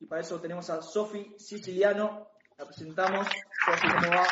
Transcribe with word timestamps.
y 0.00 0.06
para 0.06 0.20
eso 0.20 0.40
tenemos 0.40 0.68
a 0.70 0.82
Sofi 0.82 1.34
Siciliano. 1.38 2.28
La 2.58 2.66
presentamos. 2.66 3.26
Sofi, 3.66 3.88
¿cómo 3.88 4.16
va? 4.16 4.26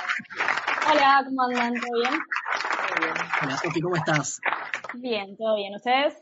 Hola, 0.91 1.25
¿cómo 1.27 1.43
andan? 1.43 1.75
¿Todo 1.75 2.01
bien? 2.01 2.13
bien. 3.01 3.15
Hola, 3.43 3.57
Sofi, 3.57 3.81
¿cómo 3.81 3.97
estás? 3.97 4.41
Bien, 4.95 5.37
todo 5.37 5.57
bien. 5.57 5.75
¿Ustedes? 5.75 6.15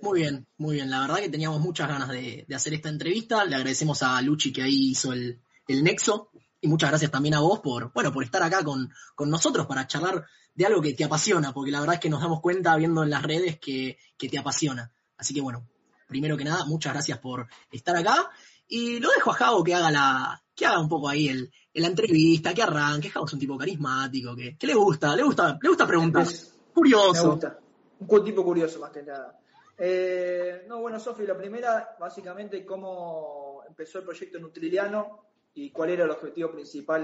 Muy 0.00 0.20
bien, 0.20 0.46
muy 0.56 0.76
bien. 0.76 0.90
La 0.90 1.00
verdad 1.00 1.18
que 1.18 1.28
teníamos 1.28 1.60
muchas 1.60 1.88
ganas 1.88 2.08
de, 2.08 2.46
hacer 2.54 2.74
esta 2.74 2.88
entrevista. 2.88 3.44
Le 3.44 3.56
agradecemos 3.56 4.02
a 4.02 4.20
Luchi 4.22 4.52
que 4.52 4.62
ahí 4.62 4.90
hizo 4.90 5.12
el, 5.12 5.40
nexo. 5.68 6.30
Y 6.62 6.68
muchas 6.68 6.90
gracias 6.90 7.10
también 7.10 7.34
a 7.34 7.40
vos 7.40 7.60
por, 7.60 7.92
bueno, 7.92 8.12
por 8.12 8.24
estar 8.24 8.42
acá 8.42 8.62
con, 8.64 8.92
con, 9.14 9.30
nosotros 9.30 9.66
para 9.66 9.86
charlar 9.86 10.26
de 10.54 10.66
algo 10.66 10.82
que 10.82 10.92
te 10.92 11.04
apasiona, 11.04 11.54
porque 11.54 11.70
la 11.70 11.80
verdad 11.80 11.94
es 11.94 12.00
que 12.00 12.10
nos 12.10 12.20
damos 12.20 12.40
cuenta 12.40 12.76
viendo 12.76 13.02
en 13.02 13.08
las 13.08 13.22
redes 13.22 13.58
que, 13.58 13.98
que 14.18 14.28
te 14.28 14.38
apasiona. 14.38 14.92
Así 15.16 15.32
que 15.32 15.40
bueno, 15.40 15.66
primero 16.10 16.36
que 16.36 16.44
nada, 16.44 16.66
muchas 16.66 16.92
gracias 16.92 17.18
por 17.18 17.46
estar 17.70 17.96
acá. 17.96 18.28
Y 18.68 19.00
lo 19.00 19.08
dejo 19.10 19.30
a 19.30 19.34
Javo 19.34 19.64
que 19.64 19.74
haga 19.74 19.90
la, 19.90 20.42
que 20.54 20.66
haga 20.66 20.80
un 20.80 20.88
poco 20.88 21.08
ahí 21.08 21.28
el, 21.28 21.50
la 21.74 21.86
entrevista, 21.86 22.52
que 22.52 22.62
arranque. 22.62 23.08
Javo 23.08 23.26
es 23.26 23.32
un 23.32 23.38
tipo 23.38 23.56
carismático, 23.56 24.36
que, 24.36 24.56
le 24.60 24.74
gusta, 24.74 25.16
le 25.16 25.22
gusta, 25.22 25.58
le 25.60 25.68
gusta 25.68 25.86
preguntar. 25.86 26.26
curioso. 26.74 27.24
Me 27.24 27.30
gusta. 27.30 27.58
Un 28.00 28.24
tipo 28.24 28.44
curioso 28.44 28.78
más 28.80 28.90
que 28.90 29.02
nada. 29.02 29.38
Eh, 29.78 30.64
no, 30.68 30.80
bueno, 30.80 31.00
Sofi, 31.00 31.26
la 31.26 31.36
primera, 31.36 31.96
básicamente, 31.98 32.66
cómo 32.66 33.62
empezó 33.66 33.98
el 33.98 34.04
proyecto 34.04 34.38
Nutriliano 34.38 35.24
y 35.54 35.70
cuál 35.70 35.90
era 35.90 36.04
el 36.04 36.10
objetivo 36.10 36.50
principal 36.50 37.02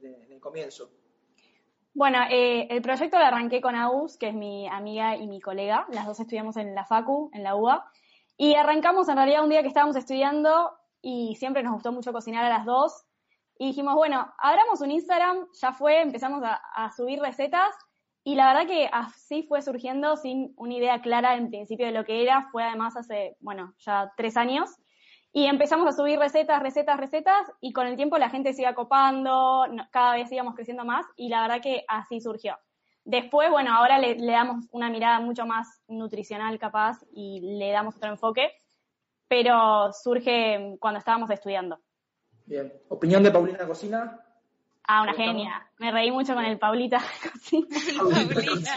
en, 0.00 0.32
el 0.32 0.40
comienzo. 0.40 0.90
Bueno, 1.94 2.18
eh, 2.30 2.68
el 2.70 2.80
proyecto 2.80 3.18
lo 3.18 3.24
arranqué 3.24 3.60
con 3.60 3.74
Aus, 3.74 4.16
que 4.16 4.28
es 4.28 4.34
mi 4.34 4.68
amiga 4.68 5.16
y 5.16 5.26
mi 5.26 5.40
colega. 5.40 5.86
Las 5.90 6.06
dos 6.06 6.20
estudiamos 6.20 6.56
en 6.56 6.74
la 6.74 6.84
FACU, 6.84 7.30
en 7.34 7.42
la 7.42 7.54
UBA. 7.54 7.90
Y 8.36 8.54
arrancamos 8.54 9.08
en 9.08 9.16
realidad 9.16 9.44
un 9.44 9.50
día 9.50 9.62
que 9.62 9.68
estábamos 9.68 9.96
estudiando 9.96 10.72
y 11.00 11.36
siempre 11.36 11.62
nos 11.62 11.74
gustó 11.74 11.92
mucho 11.92 12.12
cocinar 12.12 12.44
a 12.44 12.48
las 12.48 12.64
dos. 12.64 13.04
Y 13.58 13.66
dijimos, 13.66 13.94
bueno, 13.94 14.32
abramos 14.38 14.80
un 14.80 14.90
Instagram, 14.90 15.46
ya 15.60 15.72
fue, 15.72 16.00
empezamos 16.00 16.42
a, 16.44 16.90
subir 16.96 17.20
recetas 17.20 17.74
y 18.24 18.34
la 18.34 18.46
verdad 18.46 18.66
que 18.66 18.88
así 18.92 19.42
fue 19.44 19.62
surgiendo 19.62 20.16
sin 20.16 20.54
una 20.56 20.74
idea 20.74 21.02
clara 21.02 21.36
en 21.36 21.50
principio 21.50 21.86
de 21.86 21.92
lo 21.92 22.04
que 22.04 22.22
era. 22.22 22.48
Fue 22.50 22.64
además 22.64 22.96
hace, 22.96 23.36
bueno, 23.40 23.74
ya 23.78 24.12
tres 24.16 24.36
años. 24.36 24.70
Y 25.32 25.46
empezamos 25.46 25.86
a 25.86 25.92
subir 25.92 26.18
recetas, 26.18 26.62
recetas, 26.62 26.98
recetas 26.98 27.50
y 27.60 27.72
con 27.72 27.86
el 27.86 27.96
tiempo 27.96 28.18
la 28.18 28.28
gente 28.28 28.52
se 28.52 28.62
iba 28.62 28.74
copando, 28.74 29.64
cada 29.90 30.14
vez 30.14 30.30
íbamos 30.30 30.54
creciendo 30.54 30.84
más 30.84 31.06
y 31.16 31.28
la 31.28 31.42
verdad 31.42 31.62
que 31.62 31.84
así 31.88 32.20
surgió. 32.20 32.58
Después, 33.04 33.50
bueno, 33.50 33.74
ahora 33.74 33.98
le, 33.98 34.14
damos 34.14 34.66
una 34.70 34.88
mirada 34.88 35.20
mucho 35.20 35.44
más 35.44 35.82
nutricional 35.88 36.58
capaz 36.58 36.98
y 37.12 37.40
le 37.58 37.70
damos 37.70 37.96
otro 37.96 38.10
enfoque, 38.10 38.52
pero 39.26 39.92
surge 39.92 40.76
cuando 40.78 40.98
estábamos 40.98 41.30
estudiando. 41.30 41.80
Bien. 42.46 42.72
¿Opinión 42.88 43.22
de 43.22 43.30
Paulina 43.30 43.66
Cocina? 43.66 44.20
Ah, 44.84 45.02
una 45.02 45.14
genia. 45.14 45.64
Me 45.78 45.92
reí 45.92 46.10
mucho 46.10 46.34
con 46.34 46.44
el 46.44 46.58
Paulita 46.58 46.98
Cocina. 47.32 47.68
Paulita. 47.98 48.74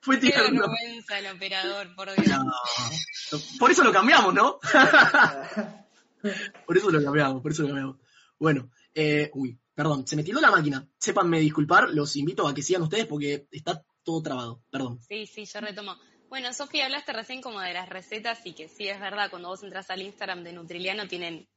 Fue 0.00 0.20
Qué 0.20 0.30
vergüenza 0.30 1.18
el 1.18 1.34
operador, 1.34 1.94
por 1.94 2.14
Dios. 2.14 3.56
Por 3.58 3.70
eso 3.70 3.84
lo 3.84 3.92
cambiamos, 3.92 4.34
¿no? 4.34 4.58
por 6.66 6.76
eso 6.76 6.90
lo 6.90 7.02
cambiamos, 7.02 7.42
por 7.42 7.52
eso 7.52 7.62
lo 7.62 7.68
cambiamos. 7.68 7.96
Bueno, 8.38 8.68
eh, 8.94 9.30
uy, 9.34 9.58
Perdón, 9.74 10.06
se 10.06 10.16
me 10.16 10.22
tiró 10.22 10.40
la 10.40 10.50
máquina. 10.50 10.88
Sépanme 10.98 11.40
disculpar, 11.40 11.90
los 11.90 12.14
invito 12.16 12.46
a 12.46 12.54
que 12.54 12.62
sigan 12.62 12.82
ustedes 12.82 13.06
porque 13.06 13.46
está 13.50 13.84
todo 14.04 14.22
trabado. 14.22 14.62
Perdón. 14.70 15.00
Sí, 15.02 15.26
sí, 15.26 15.44
yo 15.44 15.60
retomo. 15.60 15.96
Bueno, 16.28 16.52
Sofía, 16.52 16.86
hablaste 16.86 17.12
recién 17.12 17.42
como 17.42 17.60
de 17.60 17.74
las 17.74 17.88
recetas 17.88 18.44
y 18.44 18.54
que 18.54 18.68
sí 18.68 18.88
es 18.88 19.00
verdad, 19.00 19.30
cuando 19.30 19.48
vos 19.48 19.62
entras 19.62 19.90
al 19.90 20.02
Instagram 20.02 20.42
de 20.42 20.52
Nutriliano 20.52 21.06
tienen 21.06 21.48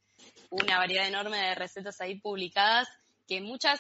una 0.50 0.78
variedad 0.78 1.07
enorme 1.07 1.38
de 1.38 1.55
recetas 1.55 2.01
ahí 2.01 2.19
publicadas 2.19 2.88
que 3.28 3.41
muchas, 3.41 3.79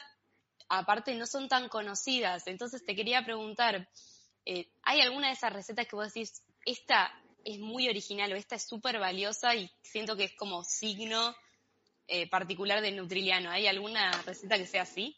aparte, 0.69 1.15
no 1.15 1.25
son 1.25 1.47
tan 1.47 1.69
conocidas. 1.69 2.47
Entonces 2.47 2.85
te 2.85 2.95
quería 2.95 3.23
preguntar, 3.23 3.89
eh, 4.45 4.69
¿hay 4.83 5.01
alguna 5.01 5.27
de 5.27 5.33
esas 5.33 5.53
recetas 5.53 5.87
que 5.87 5.95
vos 5.95 6.13
decís, 6.13 6.43
esta 6.65 7.11
es 7.43 7.59
muy 7.59 7.87
original 7.87 8.31
o 8.33 8.35
esta 8.35 8.55
es 8.55 8.67
súper 8.67 8.99
valiosa 8.99 9.55
y 9.55 9.71
siento 9.81 10.17
que 10.17 10.25
es 10.25 10.35
como 10.35 10.63
signo 10.63 11.33
eh, 12.07 12.29
particular 12.29 12.81
del 12.81 12.97
Nutriliano? 12.97 13.49
¿Hay 13.49 13.67
alguna 13.67 14.11
receta 14.25 14.57
que 14.57 14.65
sea 14.65 14.83
así? 14.83 15.17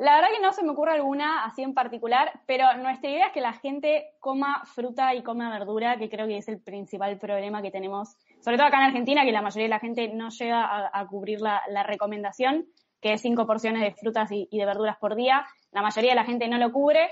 La 0.00 0.14
verdad 0.14 0.28
que 0.34 0.40
no 0.40 0.54
se 0.54 0.62
me 0.62 0.70
ocurre 0.70 0.92
alguna 0.92 1.44
así 1.44 1.62
en 1.62 1.74
particular, 1.74 2.32
pero 2.46 2.74
nuestra 2.78 3.10
idea 3.10 3.26
es 3.26 3.32
que 3.34 3.42
la 3.42 3.52
gente 3.52 4.12
coma 4.18 4.62
fruta 4.64 5.14
y 5.14 5.22
coma 5.22 5.50
verdura, 5.50 5.98
que 5.98 6.08
creo 6.08 6.26
que 6.26 6.38
es 6.38 6.48
el 6.48 6.58
principal 6.58 7.18
problema 7.18 7.60
que 7.60 7.70
tenemos, 7.70 8.16
sobre 8.42 8.56
todo 8.56 8.68
acá 8.68 8.78
en 8.78 8.84
Argentina, 8.84 9.26
que 9.26 9.32
la 9.32 9.42
mayoría 9.42 9.64
de 9.64 9.68
la 9.68 9.78
gente 9.78 10.08
no 10.08 10.30
llega 10.30 10.90
a, 10.90 11.06
cubrir 11.06 11.42
la, 11.42 11.82
recomendación, 11.82 12.66
que 13.02 13.12
es 13.12 13.20
cinco 13.20 13.46
porciones 13.46 13.82
de 13.82 13.92
frutas 13.92 14.30
y, 14.32 14.48
de 14.50 14.64
verduras 14.64 14.96
por 14.96 15.16
día. 15.16 15.46
La 15.70 15.82
mayoría 15.82 16.12
de 16.12 16.16
la 16.16 16.24
gente 16.24 16.48
no 16.48 16.56
lo 16.56 16.72
cubre. 16.72 17.10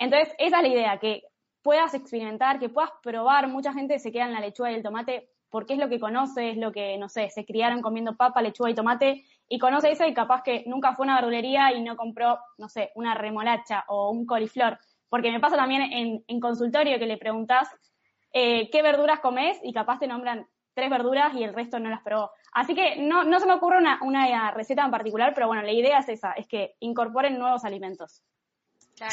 Entonces, 0.00 0.34
esa 0.38 0.56
es 0.56 0.62
la 0.64 0.68
idea, 0.68 0.98
que 0.98 1.22
puedas 1.62 1.94
experimentar, 1.94 2.58
que 2.58 2.68
puedas 2.68 2.90
probar. 3.00 3.46
Mucha 3.46 3.72
gente 3.72 4.00
se 4.00 4.10
queda 4.10 4.24
en 4.24 4.32
la 4.32 4.40
lechuga 4.40 4.72
y 4.72 4.74
el 4.74 4.82
tomate 4.82 5.30
porque 5.54 5.74
es 5.74 5.78
lo 5.78 5.88
que 5.88 6.00
conoce, 6.00 6.50
es 6.50 6.56
lo 6.56 6.72
que, 6.72 6.98
no 6.98 7.08
sé, 7.08 7.30
se 7.30 7.44
criaron 7.44 7.80
comiendo 7.80 8.16
papa, 8.16 8.42
lechuga 8.42 8.70
y 8.70 8.74
tomate, 8.74 9.24
y 9.48 9.60
conoce 9.60 9.92
eso 9.92 10.04
y 10.04 10.12
capaz 10.12 10.42
que 10.42 10.64
nunca 10.66 10.96
fue 10.96 11.04
a 11.04 11.06
una 11.06 11.14
verdulería 11.14 11.72
y 11.72 11.80
no 11.80 11.94
compró, 11.94 12.40
no 12.58 12.68
sé, 12.68 12.90
una 12.96 13.14
remolacha 13.14 13.84
o 13.86 14.10
un 14.10 14.26
coliflor. 14.26 14.80
Porque 15.08 15.30
me 15.30 15.38
pasa 15.38 15.54
también 15.54 16.22
en, 16.26 16.40
consultorio 16.40 16.98
que 16.98 17.06
le 17.06 17.18
preguntas 17.18 17.68
eh, 18.32 18.68
qué 18.72 18.82
verduras 18.82 19.20
comes 19.20 19.56
y 19.62 19.72
capaz 19.72 20.00
te 20.00 20.08
nombran 20.08 20.48
tres 20.74 20.90
verduras 20.90 21.32
y 21.36 21.44
el 21.44 21.54
resto 21.54 21.78
no 21.78 21.88
las 21.88 22.02
probó. 22.02 22.32
Así 22.52 22.74
que 22.74 22.96
no, 22.96 23.22
no 23.22 23.38
se 23.38 23.46
me 23.46 23.54
ocurre 23.54 23.78
una, 23.78 24.00
una 24.02 24.50
receta 24.50 24.84
en 24.84 24.90
particular, 24.90 25.34
pero 25.36 25.46
bueno, 25.46 25.62
la 25.62 25.72
idea 25.72 26.00
es 26.00 26.08
esa, 26.08 26.32
es 26.32 26.48
que 26.48 26.74
incorporen 26.80 27.38
nuevos 27.38 27.64
alimentos. 27.64 28.24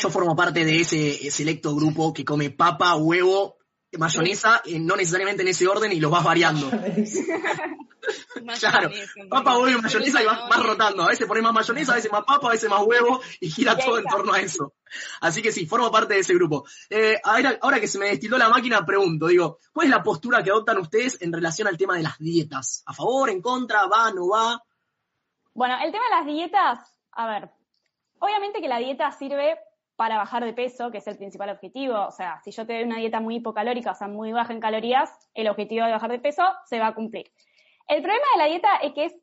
Yo 0.01 0.09
formo 0.09 0.35
parte 0.35 0.66
de 0.66 0.81
ese 0.81 1.30
selecto 1.30 1.75
grupo 1.75 2.12
que 2.13 2.25
come 2.25 2.50
papa, 2.50 2.96
huevo, 2.96 3.60
mayonesa, 3.97 4.62
eh, 4.66 4.79
no 4.79 4.96
necesariamente 4.96 5.41
en 5.41 5.50
ese 5.50 5.68
orden, 5.68 5.91
y 5.91 6.00
los 6.00 6.12
vas 6.12 6.24
variando. 6.24 6.69
claro, 8.59 8.90
papa, 9.29 9.57
huevo 9.57 9.79
y 9.79 9.81
mayonesa 9.81 10.22
y 10.22 10.25
vas, 10.25 10.63
rotando. 10.63 11.03
A 11.03 11.07
veces 11.07 11.28
pones 11.28 11.44
más 11.44 11.53
mayonesa, 11.53 11.91
a 11.91 11.96
veces 11.96 12.12
más 12.12 12.24
papa, 12.24 12.47
a 12.47 12.51
veces 12.51 12.69
más 12.69 12.81
huevo, 12.84 13.22
y 13.40 13.50
gira 13.50 13.78
todo 13.78 14.00
en 14.00 14.06
torno 14.06 14.34
a 14.34 14.40
eso. 14.40 14.74
Así 15.19 15.41
que 15.41 15.51
sí, 15.51 15.66
formo 15.66 15.91
parte 15.91 16.13
de 16.13 16.22
ese 16.22 16.34
grupo. 16.34 16.66
Eh, 16.90 17.19
ahora, 17.24 17.80
que 17.80 17.88
se 17.88 18.00
me 18.00 18.07
destiló 18.07 18.38
la 18.38 18.50
máquina, 18.50 18.86
pregunto, 18.86 19.27
digo, 19.27 19.60
¿cuál 19.74 19.88
es 19.88 19.92
la 19.92 20.04
postura 20.04 20.44
que 20.44 20.51
adoptan 20.51 20.77
ustedes 20.77 21.21
en 21.21 21.33
relación 21.33 21.68
al 21.68 21.77
tema 21.77 21.95
de 21.95 22.04
las 22.04 22.18
dietas? 22.18 22.83
¿A 22.86 22.94
favor, 22.94 23.30
en 23.30 23.42
contra, 23.42 23.88
va, 23.88 24.12
no 24.12 24.30
va? 24.30 24.62
Bueno, 25.54 25.75
el 25.83 25.92
tema 25.92 26.06
de 26.06 26.15
las 26.15 26.25
dietas, 26.25 26.95
a 27.12 27.27
ver, 27.27 27.50
obviamente 28.19 28.62
que 28.62 28.69
la 28.69 28.80
dieta 28.80 29.12
sirve 29.12 29.57
para 30.01 30.18
bajar 30.18 30.44
de 30.44 30.53
peso, 30.53 30.89
que 30.89 30.98
es 30.98 31.06
el 31.06 31.15
principal 31.15 31.51
objetivo. 31.51 32.07
O 32.07 32.09
sea, 32.09 32.42
si 32.44 32.50
yo 32.50 32.65
te 32.65 32.74
doy 32.74 32.86
una 32.86 32.98
dieta 32.98 33.19
muy 33.19 33.36
hipocalórica, 33.36 33.92
o 33.92 33.94
sea, 33.94 34.07
muy 34.07 34.31
baja 34.31 34.51
en 34.51 34.59
calorías, 34.59 35.30
el 35.36 35.48
objetivo 35.48 35.86
de 35.86 35.92
bajar 35.92 36.09
de 36.09 36.18
peso 36.18 36.42
se 36.65 36.80
va 36.80 36.88
a 36.88 36.95
cumplir. 36.95 37.31
El 37.88 38.01
problema 38.01 38.25
de 38.33 38.39
la 38.39 38.50
dieta 38.50 38.77
es 38.77 38.94
que 38.94 39.06
es 39.06 39.15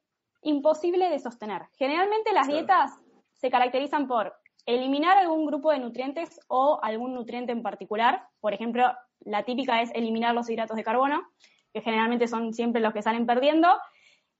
imposible 0.42 1.10
de 1.10 1.18
sostener. 1.18 1.62
Generalmente 1.76 2.32
las 2.32 2.46
dietas 2.46 2.92
se 3.32 3.50
caracterizan 3.50 4.06
por 4.06 4.36
eliminar 4.66 5.18
algún 5.18 5.46
grupo 5.46 5.72
de 5.72 5.80
nutrientes 5.80 6.38
o 6.46 6.78
algún 6.80 7.12
nutriente 7.12 7.50
en 7.50 7.64
particular. 7.64 8.28
Por 8.38 8.54
ejemplo, 8.54 8.86
la 9.18 9.42
típica 9.42 9.82
es 9.82 9.90
eliminar 9.96 10.32
los 10.32 10.48
hidratos 10.48 10.76
de 10.76 10.84
carbono, 10.84 11.26
que 11.72 11.80
generalmente 11.80 12.28
son 12.28 12.54
siempre 12.54 12.80
los 12.80 12.92
que 12.92 13.02
salen 13.02 13.26
perdiendo, 13.26 13.66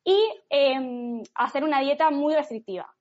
y 0.05 0.17
em, 0.51 1.21
hacer 1.35 1.65
una 1.65 1.81
dieta 1.81 2.13
muy 2.13 2.33
restrictiva. 2.33 2.95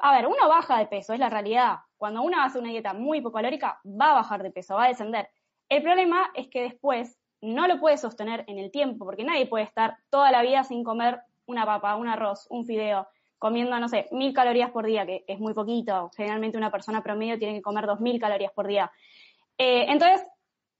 A 0.00 0.12
ver, 0.12 0.26
uno 0.26 0.48
baja 0.48 0.78
de 0.78 0.86
peso, 0.86 1.12
es 1.12 1.18
la 1.18 1.30
realidad. 1.30 1.78
Cuando 1.96 2.22
uno 2.22 2.42
hace 2.42 2.58
una 2.58 2.70
dieta 2.70 2.92
muy 2.94 3.18
hipocalórica, 3.18 3.80
va 3.84 4.10
a 4.10 4.14
bajar 4.14 4.42
de 4.42 4.50
peso, 4.50 4.74
va 4.74 4.84
a 4.84 4.88
descender. 4.88 5.28
El 5.68 5.82
problema 5.82 6.30
es 6.34 6.48
que 6.48 6.62
después 6.62 7.18
no 7.40 7.66
lo 7.66 7.80
puedes 7.80 8.00
sostener 8.00 8.44
en 8.46 8.58
el 8.58 8.70
tiempo, 8.70 9.04
porque 9.04 9.24
nadie 9.24 9.46
puede 9.46 9.64
estar 9.64 9.96
toda 10.10 10.30
la 10.30 10.42
vida 10.42 10.64
sin 10.64 10.84
comer 10.84 11.20
una 11.46 11.66
papa, 11.66 11.96
un 11.96 12.08
arroz, 12.08 12.46
un 12.50 12.64
fideo, 12.64 13.08
comiendo, 13.38 13.78
no 13.80 13.88
sé, 13.88 14.08
mil 14.12 14.32
calorías 14.32 14.70
por 14.70 14.86
día, 14.86 15.04
que 15.04 15.24
es 15.26 15.40
muy 15.40 15.52
poquito. 15.52 16.10
Generalmente 16.16 16.56
una 16.56 16.70
persona 16.70 17.02
promedio 17.02 17.38
tiene 17.38 17.54
que 17.54 17.62
comer 17.62 17.86
dos 17.86 18.00
mil 18.00 18.20
calorías 18.20 18.52
por 18.52 18.68
día. 18.68 18.92
Eh, 19.58 19.86
entonces, 19.88 20.24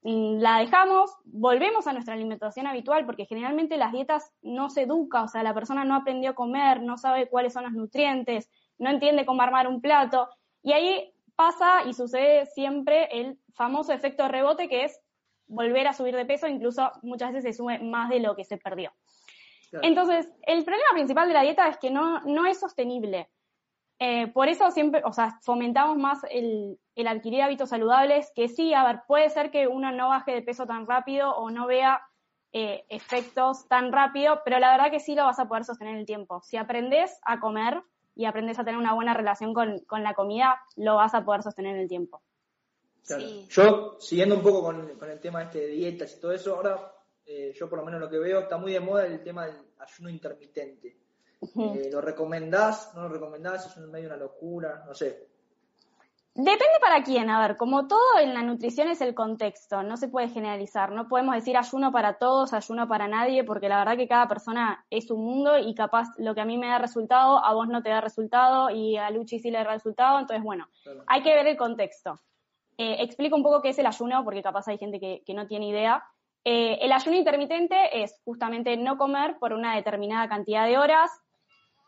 mm, 0.03 0.37
la 0.39 0.59
dejamos, 0.59 1.11
volvemos 1.25 1.87
a 1.87 1.93
nuestra 1.93 2.13
alimentación 2.13 2.65
habitual, 2.65 3.05
porque 3.05 3.25
generalmente 3.25 3.75
las 3.75 3.91
dietas 3.91 4.31
no 4.41 4.69
se 4.69 4.83
educa, 4.83 5.23
o 5.23 5.27
sea, 5.27 5.43
la 5.43 5.53
persona 5.53 5.83
no 5.83 5.95
aprendió 5.95 6.31
a 6.31 6.35
comer, 6.35 6.81
no 6.81 6.97
sabe 6.97 7.27
cuáles 7.27 7.51
son 7.51 7.63
los 7.63 7.73
nutrientes, 7.73 8.49
no 8.77 8.89
entiende 8.89 9.25
cómo 9.25 9.41
armar 9.41 9.67
un 9.67 9.81
plato, 9.81 10.29
y 10.61 10.73
ahí 10.73 11.13
pasa 11.35 11.83
y 11.85 11.93
sucede 11.93 12.45
siempre 12.45 13.09
el 13.11 13.39
famoso 13.53 13.93
efecto 13.93 14.27
rebote, 14.27 14.69
que 14.69 14.85
es 14.85 14.99
volver 15.47 15.87
a 15.87 15.93
subir 15.93 16.15
de 16.15 16.25
peso, 16.25 16.47
incluso 16.47 16.91
muchas 17.01 17.33
veces 17.33 17.55
se 17.55 17.57
sube 17.57 17.79
más 17.79 18.09
de 18.09 18.19
lo 18.19 18.35
que 18.35 18.45
se 18.45 18.57
perdió. 18.57 18.91
Entonces, 19.81 20.29
el 20.43 20.63
problema 20.63 20.89
principal 20.93 21.27
de 21.27 21.33
la 21.33 21.41
dieta 21.41 21.67
es 21.67 21.77
que 21.79 21.89
no, 21.89 22.21
no 22.21 22.45
es 22.45 22.59
sostenible. 22.59 23.29
Eh, 23.97 24.27
por 24.27 24.47
eso 24.47 24.69
siempre, 24.69 25.01
o 25.03 25.13
sea, 25.13 25.39
fomentamos 25.41 25.97
más 25.97 26.19
el, 26.29 26.77
el, 26.95 27.07
adquirir 27.07 27.41
hábitos 27.41 27.69
saludables, 27.69 28.31
que 28.35 28.49
sí, 28.49 28.73
a 28.73 28.83
ver, 28.83 29.01
puede 29.07 29.29
ser 29.29 29.49
que 29.49 29.67
uno 29.67 29.91
no 29.91 30.09
baje 30.09 30.31
de 30.33 30.41
peso 30.43 30.67
tan 30.67 30.85
rápido 30.85 31.35
o 31.35 31.49
no 31.49 31.65
vea 31.65 32.01
eh, 32.51 32.85
efectos 32.89 33.67
tan 33.67 33.91
rápido, 33.91 34.41
pero 34.45 34.59
la 34.59 34.71
verdad 34.71 34.91
que 34.91 34.99
sí 34.99 35.15
lo 35.15 35.23
vas 35.23 35.39
a 35.39 35.47
poder 35.47 35.63
sostener 35.63 35.93
en 35.93 36.01
el 36.01 36.05
tiempo. 36.05 36.41
Si 36.43 36.57
aprendes 36.57 37.19
a 37.23 37.39
comer 37.39 37.81
y 38.15 38.25
aprendes 38.25 38.59
a 38.59 38.63
tener 38.63 38.79
una 38.79 38.93
buena 38.93 39.13
relación 39.13 39.53
con, 39.53 39.79
con 39.79 40.03
la 40.03 40.13
comida, 40.13 40.59
lo 40.75 40.95
vas 40.95 41.13
a 41.13 41.23
poder 41.23 41.43
sostener 41.43 41.75
en 41.75 41.81
el 41.81 41.87
tiempo. 41.87 42.21
Yo, 43.49 43.97
siguiendo 43.99 44.35
un 44.35 44.41
poco 44.41 44.63
con, 44.63 44.97
con, 44.97 45.09
el 45.09 45.19
tema 45.19 45.43
este 45.43 45.59
de 45.59 45.67
dietas 45.67 46.15
y 46.15 46.21
todo 46.21 46.31
eso, 46.31 46.55
ahora 46.55 46.93
eh, 47.25 47.53
yo 47.53 47.69
por 47.69 47.79
lo 47.79 47.85
menos 47.85 47.99
lo 47.99 48.09
que 48.09 48.17
veo 48.17 48.41
está 48.41 48.57
muy 48.57 48.73
de 48.73 48.79
moda 48.79 49.05
el 49.05 49.21
tema 49.21 49.45
del 49.45 49.57
ayuno 49.79 50.09
intermitente. 50.09 50.97
Eh, 51.41 51.89
¿Lo 51.91 51.99
recomendás? 51.99 52.93
¿No 52.95 53.03
lo 53.03 53.09
recomendás? 53.09 53.65
¿Es 53.65 53.77
medio 53.87 54.07
una 54.07 54.15
locura? 54.15 54.83
No 54.87 54.93
sé. 54.93 55.27
Depende 56.35 56.79
para 56.81 57.03
quién, 57.03 57.29
a 57.29 57.39
ver, 57.47 57.57
como 57.57 57.87
todo 57.87 58.19
en 58.19 58.33
la 58.33 58.41
nutrición 58.41 58.87
es 58.87 59.01
el 59.01 59.13
contexto, 59.13 59.83
no 59.83 59.97
se 59.97 60.07
puede 60.07 60.29
generalizar, 60.29 60.91
no 60.91 61.07
podemos 61.07 61.35
decir 61.35 61.55
ayuno 61.55 61.91
para 61.91 62.15
todos, 62.15 62.53
ayuno 62.53 62.87
para 62.87 63.07
nadie, 63.07 63.43
porque 63.43 63.69
la 63.69 63.77
verdad 63.77 63.97
que 63.97 64.07
cada 64.07 64.27
persona 64.27 64.83
es 64.89 65.11
un 65.11 65.23
mundo 65.23 65.59
y 65.59 65.75
capaz 65.75 66.07
lo 66.17 66.33
que 66.33 66.41
a 66.41 66.45
mí 66.45 66.57
me 66.57 66.69
da 66.69 66.79
resultado, 66.79 67.37
a 67.37 67.53
vos 67.53 67.67
no 67.67 67.83
te 67.83 67.89
da 67.89 68.01
resultado 68.01 68.71
y 68.71 68.97
a 68.97 69.11
Luchi 69.11 69.37
sí 69.37 69.51
le 69.51 69.59
da 69.59 69.65
resultado, 69.65 70.17
entonces 70.17 70.43
bueno, 70.43 70.67
hay 71.05 71.21
que 71.21 71.35
ver 71.35 71.45
el 71.45 71.55
contexto. 71.55 72.19
Eh, 72.77 72.97
explico 73.03 73.35
un 73.35 73.43
poco 73.43 73.61
qué 73.61 73.69
es 73.69 73.77
el 73.77 73.85
ayuno, 73.85 74.23
porque 74.23 74.41
capaz 74.41 74.67
hay 74.67 74.77
gente 74.77 74.99
que, 74.99 75.33
no 75.35 75.45
tiene 75.45 75.67
idea. 75.67 76.03
Eh, 76.43 76.79
el 76.81 76.91
ayuno 76.91 77.15
intermitente 77.15 78.03
es 78.03 78.19
justamente 78.25 78.75
no 78.75 78.97
comer 78.97 79.37
por 79.39 79.53
una 79.53 79.75
determinada 79.75 80.27
cantidad 80.27 80.65
de 80.65 80.77
horas. 80.77 81.11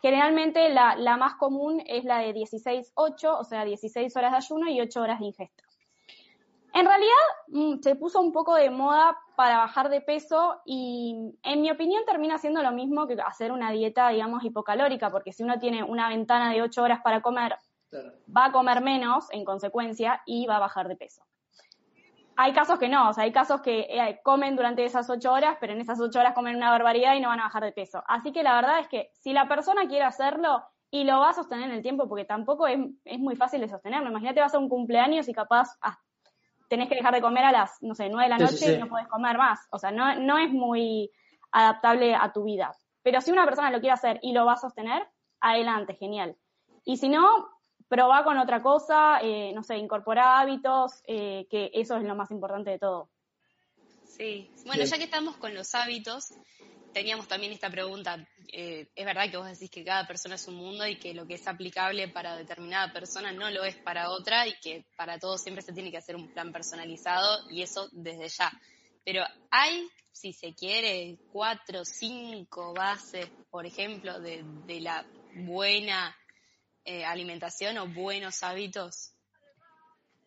Generalmente 0.05 0.69
la, 0.69 1.17
más 1.17 1.33
común 1.33 1.81
es 1.87 2.03
la 2.03 2.19
de 2.19 2.31
16-8, 2.31 3.39
o 3.39 3.43
sea, 3.43 3.65
16 3.65 4.15
horas 4.15 4.33
de 4.33 4.37
ayuno 4.37 4.69
y 4.69 4.79
8 4.79 5.01
horas 5.01 5.19
de 5.19 5.25
ingesta. 5.25 5.63
En 6.75 6.85
realidad 6.85 7.23
mm, 7.47 7.79
se 7.81 7.95
puso 7.95 8.21
un 8.21 8.31
poco 8.31 8.53
de 8.53 8.69
moda 8.69 9.17
para 9.35 9.57
bajar 9.57 9.89
de 9.89 10.01
peso 10.01 10.61
y 10.63 11.33
en 11.41 11.59
mi 11.59 11.71
opinión 11.71 12.05
termina 12.05 12.37
siendo 12.37 12.61
lo 12.61 12.71
mismo 12.71 13.07
que 13.07 13.17
hacer 13.19 13.51
una 13.51 13.71
dieta, 13.71 14.09
digamos, 14.09 14.43
hipocalórica, 14.43 15.09
porque 15.09 15.33
si 15.33 15.41
uno 15.41 15.57
tiene 15.57 15.81
una 15.81 16.07
ventana 16.07 16.53
de 16.53 16.61
8 16.61 16.83
horas 16.83 17.01
para 17.03 17.23
comer 17.23 17.55
va 18.29 18.45
a 18.45 18.51
comer 18.51 18.81
menos 18.81 19.25
en 19.31 19.43
consecuencia 19.43 20.21
y 20.27 20.45
va 20.45 20.57
a 20.57 20.59
bajar 20.59 20.87
de 20.87 20.97
peso. 20.97 21.23
Hay 22.37 22.53
casos 22.53 22.79
que 22.79 22.89
no, 22.89 23.09
o 23.09 23.13
sea, 23.13 23.23
hay 23.23 23.31
casos 23.31 23.61
que 23.61 23.87
eh, 23.89 24.19
comen 24.23 24.55
durante 24.55 24.83
esas 24.83 25.09
ocho 25.09 25.31
horas, 25.31 25.57
pero 25.59 25.73
en 25.73 25.81
esas 25.81 25.99
ocho 26.01 26.19
horas 26.19 26.33
comen 26.33 26.55
una 26.55 26.69
barbaridad 26.69 27.15
y 27.15 27.21
no 27.21 27.29
van 27.29 27.39
a 27.39 27.45
bajar 27.45 27.63
de 27.63 27.71
peso. 27.71 28.03
Así 28.07 28.31
que 28.33 28.43
la 28.43 28.55
verdad 28.55 28.79
es 28.79 28.87
que 28.87 29.09
si 29.13 29.31
la 29.31 29.47
persona 29.47 29.87
quiere 29.87 30.03
hacerlo 30.03 30.63
y 30.91 31.05
lo 31.05 31.19
va 31.19 31.29
a 31.29 31.33
sostener 31.33 31.69
en 31.69 31.75
el 31.75 31.81
tiempo, 31.81 32.07
porque 32.09 32.25
tampoco 32.25 32.67
es, 32.67 32.79
muy 33.19 33.35
fácil 33.35 33.61
de 33.61 33.69
sostenerlo. 33.69 34.09
Imagínate, 34.09 34.41
vas 34.41 34.53
a 34.53 34.59
un 34.59 34.69
cumpleaños 34.69 35.29
y 35.29 35.33
capaz 35.33 35.77
ah, 35.81 35.97
tenés 36.67 36.89
que 36.89 36.95
dejar 36.95 37.13
de 37.13 37.21
comer 37.21 37.45
a 37.45 37.51
las, 37.51 37.81
no 37.81 37.95
sé, 37.95 38.09
nueve 38.09 38.25
de 38.25 38.37
la 38.37 38.45
noche 38.45 38.73
y 38.73 38.77
no 38.77 38.87
podés 38.87 39.07
comer 39.07 39.37
más. 39.37 39.67
O 39.71 39.79
sea, 39.79 39.91
no, 39.91 40.15
no 40.15 40.37
es 40.37 40.51
muy 40.51 41.11
adaptable 41.51 42.15
a 42.15 42.33
tu 42.33 42.43
vida. 42.43 42.75
Pero 43.01 43.21
si 43.21 43.31
una 43.31 43.45
persona 43.45 43.71
lo 43.71 43.79
quiere 43.79 43.93
hacer 43.93 44.19
y 44.21 44.33
lo 44.33 44.45
va 44.45 44.53
a 44.53 44.57
sostener, 44.57 45.07
adelante, 45.39 45.95
genial. 45.95 46.35
Y 46.83 46.97
si 46.97 47.07
no, 47.07 47.54
probar 47.87 48.23
con 48.23 48.37
otra 48.37 48.61
cosa, 48.61 49.19
eh, 49.21 49.51
no 49.53 49.63
sé, 49.63 49.77
incorporar 49.77 50.41
hábitos, 50.41 51.01
eh, 51.05 51.45
que 51.49 51.71
eso 51.73 51.97
es 51.97 52.03
lo 52.03 52.15
más 52.15 52.31
importante 52.31 52.71
de 52.71 52.79
todo. 52.79 53.09
Sí, 54.05 54.49
bueno, 54.65 54.83
ya 54.83 54.97
que 54.97 55.03
estamos 55.03 55.35
con 55.37 55.53
los 55.53 55.75
hábitos, 55.75 56.33
teníamos 56.93 57.27
también 57.27 57.51
esta 57.51 57.69
pregunta. 57.69 58.25
Eh, 58.51 58.87
es 58.95 59.05
verdad 59.05 59.29
que 59.29 59.37
vos 59.37 59.47
decís 59.47 59.69
que 59.69 59.83
cada 59.83 60.07
persona 60.07 60.35
es 60.35 60.47
un 60.47 60.55
mundo 60.55 60.87
y 60.87 60.97
que 60.97 61.13
lo 61.13 61.27
que 61.27 61.33
es 61.33 61.47
aplicable 61.47 62.07
para 62.07 62.37
determinada 62.37 62.93
persona 62.93 63.33
no 63.33 63.49
lo 63.51 63.65
es 63.65 63.75
para 63.75 64.11
otra 64.11 64.47
y 64.47 64.53
que 64.61 64.85
para 64.95 65.19
todos 65.19 65.41
siempre 65.41 65.61
se 65.61 65.73
tiene 65.73 65.91
que 65.91 65.97
hacer 65.97 66.15
un 66.15 66.29
plan 66.29 66.53
personalizado 66.53 67.49
y 67.49 67.61
eso 67.61 67.89
desde 67.91 68.29
ya. 68.29 68.51
Pero 69.03 69.23
hay, 69.51 69.89
si 70.13 70.31
se 70.31 70.53
quiere, 70.53 71.17
cuatro, 71.33 71.83
cinco 71.83 72.73
bases, 72.73 73.29
por 73.51 73.65
ejemplo, 73.65 74.19
de, 74.21 74.43
de 74.65 74.79
la 74.79 75.05
buena 75.35 76.15
eh, 76.85 77.03
alimentación 77.03 77.77
o 77.77 77.87
buenos 77.87 78.43
hábitos? 78.43 79.15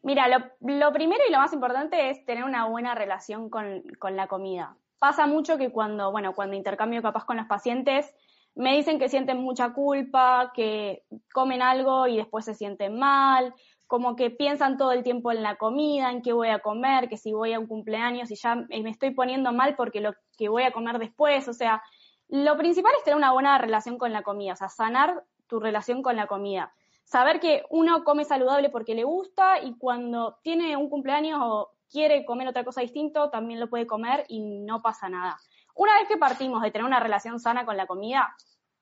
Mira, 0.02 0.28
lo, 0.28 0.92
primero 0.92 1.20
y 1.28 1.32
lo 1.32 1.38
más 1.38 1.52
importante 1.52 2.10
es 2.10 2.24
tener 2.24 2.44
una 2.44 2.66
buena 2.66 2.94
relación 2.94 3.50
con, 3.50 3.82
la 4.10 4.26
comida. 4.26 4.76
Pasa 4.98 5.26
mucho 5.26 5.58
que 5.58 5.70
cuando, 5.70 6.10
bueno, 6.10 6.34
cuando 6.34 6.56
intercambio 6.56 7.02
capaz 7.02 7.24
con 7.24 7.36
los 7.36 7.46
pacientes, 7.46 8.12
me 8.54 8.76
dicen 8.76 8.98
que 8.98 9.08
sienten 9.08 9.38
mucha 9.38 9.72
culpa, 9.72 10.52
que 10.54 11.04
comen 11.32 11.62
algo 11.62 12.06
y 12.06 12.16
después 12.16 12.44
se 12.44 12.54
sienten 12.54 12.98
mal, 12.98 13.54
como 13.86 14.16
que 14.16 14.30
piensan 14.30 14.76
todo 14.76 14.92
el 14.92 15.02
tiempo 15.02 15.32
en 15.32 15.42
la 15.42 15.56
comida, 15.56 16.10
en 16.10 16.22
qué 16.22 16.32
voy 16.32 16.48
a 16.48 16.58
comer, 16.60 17.08
que 17.08 17.16
si 17.16 17.32
voy 17.32 17.52
a 17.52 17.58
un 17.58 17.66
cumpleaños 17.66 18.30
y 18.30 18.36
ya 18.36 18.54
me 18.54 18.90
estoy 18.90 19.10
poniendo 19.10 19.52
mal 19.52 19.76
porque 19.76 20.00
lo 20.00 20.14
que 20.36 20.48
voy 20.48 20.64
a 20.64 20.72
comer 20.72 20.98
después, 20.98 21.48
o 21.48 21.52
sea, 21.52 21.82
lo 22.28 22.56
principal 22.56 22.92
es 22.96 23.04
tener 23.04 23.16
una 23.16 23.32
buena 23.32 23.58
relación 23.58 23.98
con 23.98 24.12
la 24.12 24.22
comida, 24.22 24.52
o 24.52 24.56
sea, 24.56 24.68
sanar 24.68 25.24
tu 25.48 25.58
relación 25.60 26.02
con 26.02 26.16
la 26.16 26.26
comida. 26.26 26.72
Saber 27.04 27.40
que 27.40 27.64
uno 27.70 28.04
come 28.04 28.24
saludable 28.24 28.68
porque 28.68 28.94
le 28.94 29.04
gusta 29.04 29.60
y 29.60 29.76
cuando 29.78 30.38
tiene 30.42 30.76
un 30.76 30.90
cumpleaños 30.90 31.40
o 31.42 31.70
quiere 31.90 32.24
comer 32.24 32.48
otra 32.48 32.64
cosa 32.64 32.82
distinto, 32.82 33.30
también 33.30 33.60
lo 33.60 33.70
puede 33.70 33.86
comer 33.86 34.24
y 34.28 34.40
no 34.40 34.82
pasa 34.82 35.08
nada. 35.08 35.38
Una 35.74 35.94
vez 35.94 36.08
que 36.08 36.16
partimos 36.16 36.62
de 36.62 36.70
tener 36.70 36.86
una 36.86 37.00
relación 37.00 37.40
sana 37.40 37.64
con 37.64 37.76
la 37.76 37.86
comida, 37.86 38.34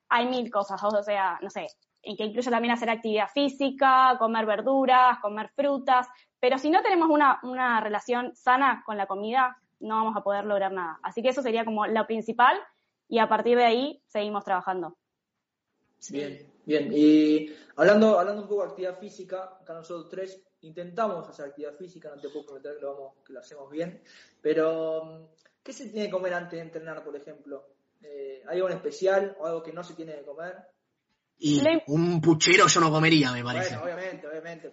hay 0.08 0.26
mil 0.26 0.50
cosas, 0.50 0.82
o 0.82 1.02
sea, 1.02 1.38
no 1.40 1.50
sé, 1.50 1.68
en 2.02 2.16
que 2.16 2.24
incluye 2.24 2.50
también 2.50 2.72
hacer 2.72 2.90
actividad 2.90 3.28
física, 3.28 4.16
comer 4.18 4.46
verduras, 4.46 5.18
comer 5.20 5.50
frutas, 5.54 6.08
pero 6.40 6.58
si 6.58 6.70
no 6.70 6.82
tenemos 6.82 7.08
una, 7.08 7.38
una 7.42 7.80
relación 7.80 8.34
sana 8.34 8.82
con 8.84 8.96
la 8.96 9.06
comida, 9.06 9.56
no 9.80 9.96
vamos 9.96 10.16
a 10.16 10.22
poder 10.22 10.44
lograr 10.44 10.72
nada. 10.72 10.98
Así 11.02 11.22
que 11.22 11.28
eso 11.28 11.42
sería 11.42 11.64
como 11.64 11.86
lo 11.86 12.06
principal 12.06 12.58
y 13.08 13.18
a 13.18 13.28
partir 13.28 13.56
de 13.56 13.64
ahí 13.64 14.02
seguimos 14.06 14.44
trabajando. 14.44 14.96
Bien, 16.10 16.52
bien. 16.64 16.92
Y 16.92 17.54
hablando, 17.76 18.18
hablando 18.18 18.42
un 18.42 18.48
poco 18.48 18.62
de 18.62 18.68
actividad 18.68 18.98
física, 18.98 19.58
acá 19.60 19.74
nosotros 19.74 20.08
tres 20.08 20.42
intentamos 20.60 21.28
hacer 21.28 21.46
actividad 21.46 21.74
física, 21.74 22.10
no 22.14 22.20
te 22.20 22.28
puedo 22.28 22.46
prometer 22.46 22.76
que 22.76 22.82
lo, 22.82 22.94
vamos, 22.94 23.14
que 23.24 23.32
lo 23.32 23.40
hacemos 23.40 23.70
bien, 23.70 24.02
pero 24.40 25.30
¿qué 25.62 25.72
se 25.72 25.88
tiene 25.88 26.06
que 26.06 26.12
comer 26.12 26.34
antes 26.34 26.52
de 26.52 26.60
entrenar, 26.60 27.02
por 27.04 27.16
ejemplo? 27.16 27.66
Eh, 28.02 28.42
¿Hay 28.48 28.56
algo 28.56 28.68
en 28.68 28.76
especial 28.76 29.36
o 29.38 29.46
algo 29.46 29.62
que 29.62 29.72
no 29.72 29.82
se 29.82 29.94
tiene 29.94 30.14
que 30.14 30.24
comer? 30.24 30.56
Y 31.38 31.62
un 31.88 32.20
puchero 32.20 32.66
yo 32.66 32.80
no 32.80 32.90
comería, 32.90 33.30
me 33.32 33.44
parece. 33.44 33.76
Bueno, 33.76 33.84
obviamente, 33.84 34.26
obviamente. 34.26 34.72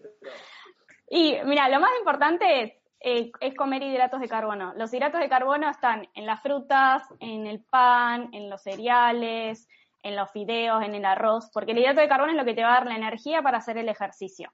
Y 1.09 1.35
mira, 1.45 1.67
lo 1.67 1.79
más 1.79 1.91
importante 1.99 2.63
es, 2.63 2.71
eh, 3.01 3.31
es 3.41 3.53
comer 3.55 3.83
hidratos 3.83 4.21
de 4.21 4.29
carbono. 4.29 4.73
Los 4.75 4.93
hidratos 4.93 5.19
de 5.19 5.27
carbono 5.27 5.69
están 5.69 6.07
en 6.13 6.25
las 6.25 6.41
frutas, 6.41 7.03
en 7.19 7.47
el 7.47 7.61
pan, 7.63 8.29
en 8.33 8.49
los 8.49 8.61
cereales, 8.63 9.67
en 10.03 10.15
los 10.15 10.29
fideos, 10.31 10.83
en 10.83 10.93
el 10.93 11.05
arroz, 11.05 11.49
porque 11.51 11.71
el 11.71 11.79
hidrato 11.79 12.01
de 12.01 12.07
carbono 12.07 12.31
es 12.31 12.37
lo 12.37 12.45
que 12.45 12.53
te 12.53 12.63
va 12.63 12.71
a 12.71 12.79
dar 12.79 12.85
la 12.85 12.95
energía 12.95 13.41
para 13.41 13.57
hacer 13.57 13.77
el 13.77 13.89
ejercicio. 13.89 14.51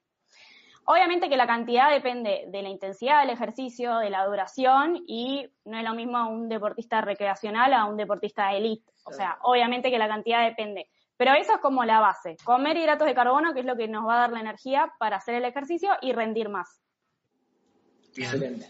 Obviamente 0.84 1.28
que 1.28 1.36
la 1.36 1.46
cantidad 1.46 1.90
depende 1.90 2.46
de 2.48 2.62
la 2.62 2.68
intensidad 2.68 3.20
del 3.20 3.30
ejercicio, 3.30 3.98
de 3.98 4.10
la 4.10 4.24
duración 4.24 5.04
y 5.06 5.48
no 5.64 5.78
es 5.78 5.84
lo 5.84 5.94
mismo 5.94 6.28
un 6.28 6.48
deportista 6.48 7.00
recreacional 7.00 7.74
a 7.74 7.84
un 7.84 7.96
deportista 7.96 8.52
elite. 8.54 8.90
O 9.04 9.12
sea, 9.12 9.38
obviamente 9.42 9.90
que 9.90 9.98
la 9.98 10.08
cantidad 10.08 10.44
depende. 10.44 10.88
Pero 11.16 11.34
eso 11.34 11.54
es 11.54 11.60
como 11.60 11.84
la 11.84 12.00
base. 12.00 12.36
Comer 12.44 12.76
hidratos 12.76 13.06
de 13.06 13.14
carbono, 13.14 13.52
que 13.52 13.60
es 13.60 13.66
lo 13.66 13.76
que 13.76 13.88
nos 13.88 14.06
va 14.06 14.14
a 14.14 14.20
dar 14.20 14.32
la 14.32 14.40
energía 14.40 14.92
para 14.98 15.18
hacer 15.18 15.34
el 15.34 15.44
ejercicio 15.44 15.90
y 16.00 16.12
rendir 16.12 16.48
más. 16.48 16.82
Bien. 18.16 18.64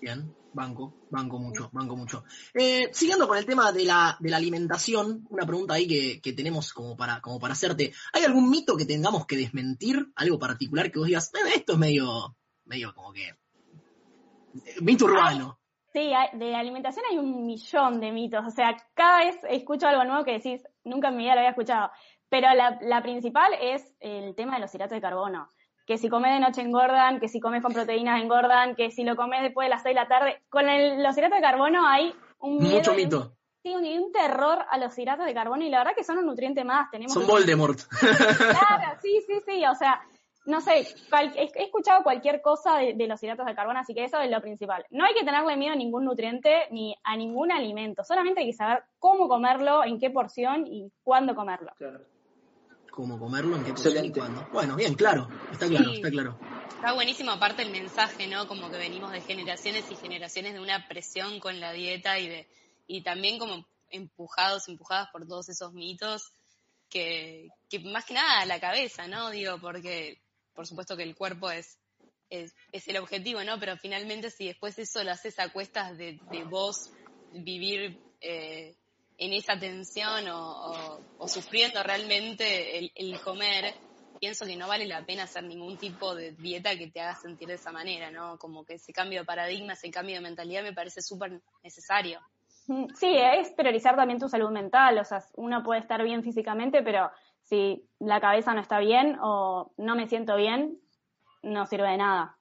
Bien 0.00 0.43
banco, 0.54 1.06
banco 1.10 1.38
mucho, 1.38 1.68
banco 1.72 1.96
mucho. 1.96 2.24
Eh, 2.54 2.88
siguiendo 2.92 3.28
con 3.28 3.36
el 3.36 3.44
tema 3.44 3.72
de 3.72 3.84
la, 3.84 4.16
de 4.20 4.30
la 4.30 4.38
alimentación, 4.38 5.26
una 5.30 5.46
pregunta 5.46 5.74
ahí 5.74 5.86
que, 5.86 6.20
que, 6.20 6.32
tenemos 6.32 6.72
como 6.72 6.96
para, 6.96 7.20
como 7.20 7.38
para 7.38 7.52
hacerte. 7.52 7.92
¿Hay 8.12 8.24
algún 8.24 8.48
mito 8.48 8.76
que 8.76 8.86
tengamos 8.86 9.26
que 9.26 9.36
desmentir? 9.36 10.12
¿Algo 10.16 10.38
particular 10.38 10.90
que 10.90 10.98
vos 10.98 11.08
digas, 11.08 11.32
eh, 11.34 11.52
esto 11.56 11.74
es 11.74 11.78
medio, 11.78 12.36
medio 12.64 12.94
como 12.94 13.12
que 13.12 13.36
Mito 14.80 15.06
urbano. 15.06 15.58
Sí, 15.92 16.12
de 16.32 16.54
alimentación 16.54 17.04
hay 17.10 17.18
un 17.18 17.46
millón 17.46 18.00
de 18.00 18.10
mitos. 18.10 18.44
O 18.46 18.50
sea, 18.50 18.76
cada 18.94 19.24
vez 19.24 19.38
escucho 19.48 19.86
algo 19.86 20.04
nuevo 20.04 20.24
que 20.24 20.32
decís, 20.32 20.62
nunca 20.84 21.08
en 21.08 21.16
mi 21.16 21.24
vida 21.24 21.34
lo 21.34 21.40
había 21.40 21.50
escuchado. 21.50 21.90
Pero 22.28 22.52
la, 22.54 22.78
la 22.82 23.02
principal 23.02 23.52
es 23.60 23.94
el 24.00 24.34
tema 24.34 24.54
de 24.54 24.60
los 24.60 24.74
hidratos 24.74 24.96
de 24.96 25.00
carbono. 25.00 25.50
Que 25.86 25.98
si 25.98 26.08
comes 26.08 26.32
de 26.32 26.40
noche 26.40 26.62
engordan, 26.62 27.20
que 27.20 27.28
si 27.28 27.40
comes 27.40 27.62
con 27.62 27.72
proteínas 27.72 28.22
engordan, 28.22 28.74
que 28.74 28.90
si 28.90 29.04
lo 29.04 29.16
comes 29.16 29.42
después 29.42 29.66
de 29.66 29.70
las 29.70 29.82
6 29.82 29.94
de 29.94 30.00
la 30.00 30.08
tarde. 30.08 30.42
Con 30.48 30.64
los 30.66 31.18
hidratos 31.18 31.36
de 31.36 31.42
carbono 31.42 31.86
hay 31.86 32.14
un 32.38 32.56
Mucho 32.56 32.94
mito. 32.94 33.36
Sí, 33.62 33.74
un, 33.74 33.84
un, 33.84 34.12
terror 34.12 34.58
a 34.70 34.76
los 34.76 34.98
hidratos 34.98 35.24
de 35.24 35.32
carbono 35.32 35.64
y 35.64 35.70
la 35.70 35.78
verdad 35.78 35.94
que 35.96 36.04
son 36.04 36.18
un 36.18 36.26
nutriente 36.26 36.64
más. 36.64 36.90
Tenemos 36.90 37.14
son 37.14 37.26
Voldemort. 37.26 37.78
Claro, 37.98 38.98
sí, 39.02 39.22
sí, 39.26 39.40
sí. 39.46 39.64
O 39.64 39.74
sea, 39.74 40.02
no 40.46 40.60
sé, 40.60 40.86
he 41.36 41.62
escuchado 41.62 42.02
cualquier 42.02 42.42
cosa 42.42 42.76
de, 42.76 43.06
los 43.06 43.22
hidratos 43.22 43.46
de 43.46 43.54
carbono, 43.54 43.80
así 43.80 43.94
que 43.94 44.04
eso 44.04 44.20
es 44.20 44.30
lo 44.30 44.40
principal. 44.40 44.84
No 44.90 45.04
hay 45.04 45.14
que 45.14 45.24
tenerle 45.24 45.56
miedo 45.56 45.72
a 45.72 45.76
ningún 45.76 46.04
nutriente 46.04 46.68
ni 46.70 46.94
a 47.02 47.16
ningún 47.16 47.50
alimento, 47.50 48.04
solamente 48.04 48.40
hay 48.40 48.46
que 48.46 48.52
saber 48.52 48.84
cómo 48.98 49.28
comerlo, 49.28 49.84
en 49.84 49.98
qué 49.98 50.10
porción 50.10 50.66
y 50.66 50.92
cuándo 51.02 51.34
comerlo. 51.34 51.72
Claro. 51.76 52.00
Cómo 52.90 53.18
comerlo, 53.18 53.56
en 53.56 53.64
qué 53.64 53.72
porción 53.72 54.04
y 54.04 54.12
cuándo. 54.12 54.46
Bueno, 54.52 54.76
bien, 54.76 54.94
claro, 54.94 55.28
está 55.54 55.68
claro, 55.68 55.92
está 55.92 56.10
claro. 56.10 56.38
Está 56.68 56.92
buenísimo 56.92 57.30
aparte 57.32 57.62
el 57.62 57.70
mensaje, 57.70 58.26
¿no? 58.26 58.46
Como 58.46 58.70
que 58.70 58.76
venimos 58.76 59.12
de 59.12 59.20
generaciones 59.20 59.90
y 59.90 59.96
generaciones 59.96 60.52
de 60.52 60.60
una 60.60 60.86
presión 60.86 61.40
con 61.40 61.58
la 61.60 61.72
dieta 61.72 62.18
y 62.18 62.28
de 62.28 62.48
y 62.86 63.02
también 63.02 63.38
como 63.38 63.66
empujados, 63.90 64.68
empujadas 64.68 65.08
por 65.10 65.26
todos 65.26 65.48
esos 65.48 65.72
mitos 65.72 66.32
que, 66.90 67.48
que 67.70 67.78
más 67.80 68.04
que 68.04 68.14
nada 68.14 68.40
a 68.40 68.46
la 68.46 68.60
cabeza, 68.60 69.08
¿no? 69.08 69.30
Digo, 69.30 69.58
porque 69.58 70.20
por 70.54 70.66
supuesto 70.66 70.96
que 70.96 71.02
el 71.02 71.16
cuerpo 71.16 71.50
es, 71.50 71.78
es, 72.30 72.54
el 72.88 72.96
objetivo, 72.96 73.42
¿no? 73.44 73.58
Pero 73.58 73.76
finalmente 73.76 74.30
si 74.30 74.46
después 74.46 74.78
eso 74.78 75.02
lo 75.04 75.12
haces 75.12 75.38
a 75.38 75.50
cuestas 75.50 75.96
de, 75.96 76.18
vos 76.48 76.90
vivir 77.32 77.98
eh, 78.20 78.76
en 79.18 79.32
esa 79.32 79.58
tensión 79.58 80.26
o, 80.28 81.28
sufriendo 81.28 81.82
realmente 81.82 82.90
el, 82.94 83.20
comer, 83.20 83.74
pienso 84.24 84.46
que 84.46 84.56
no 84.56 84.66
vale 84.66 84.86
la 84.86 85.04
pena 85.04 85.24
hacer 85.24 85.44
ningún 85.44 85.76
tipo 85.76 86.14
de 86.14 86.32
dieta 86.32 86.78
que 86.78 86.86
te 86.86 86.98
haga 86.98 87.14
sentir 87.14 87.46
de 87.46 87.56
esa 87.56 87.70
manera, 87.70 88.10
¿no? 88.10 88.38
Como 88.38 88.64
que 88.64 88.76
ese 88.76 88.90
cambio 88.90 89.20
de 89.20 89.26
paradigma, 89.26 89.74
ese 89.74 89.90
cambio 89.90 90.14
de 90.14 90.22
mentalidad 90.22 90.62
me 90.62 90.72
parece 90.72 91.02
súper 91.02 91.42
necesario. 91.62 92.20
Mm, 92.66 92.86
sí, 92.94 93.14
es 93.18 93.50
priorizar 93.50 93.96
también 93.96 94.18
tu 94.18 94.26
salud 94.30 94.48
mental, 94.48 94.96
o 94.96 95.04
sea, 95.04 95.22
uno 95.34 95.62
puede 95.62 95.80
estar 95.80 96.02
bien 96.02 96.22
físicamente, 96.22 96.82
pero 96.82 97.10
si 97.42 97.84
la 97.98 98.18
cabeza 98.18 98.54
no 98.54 98.62
está 98.62 98.78
bien 98.78 99.18
o 99.20 99.74
no 99.76 99.94
me 99.94 100.08
siento 100.08 100.36
bien, 100.36 100.80
no 101.42 101.66
sirve 101.66 101.90
de 101.90 101.98
nada. 101.98 102.38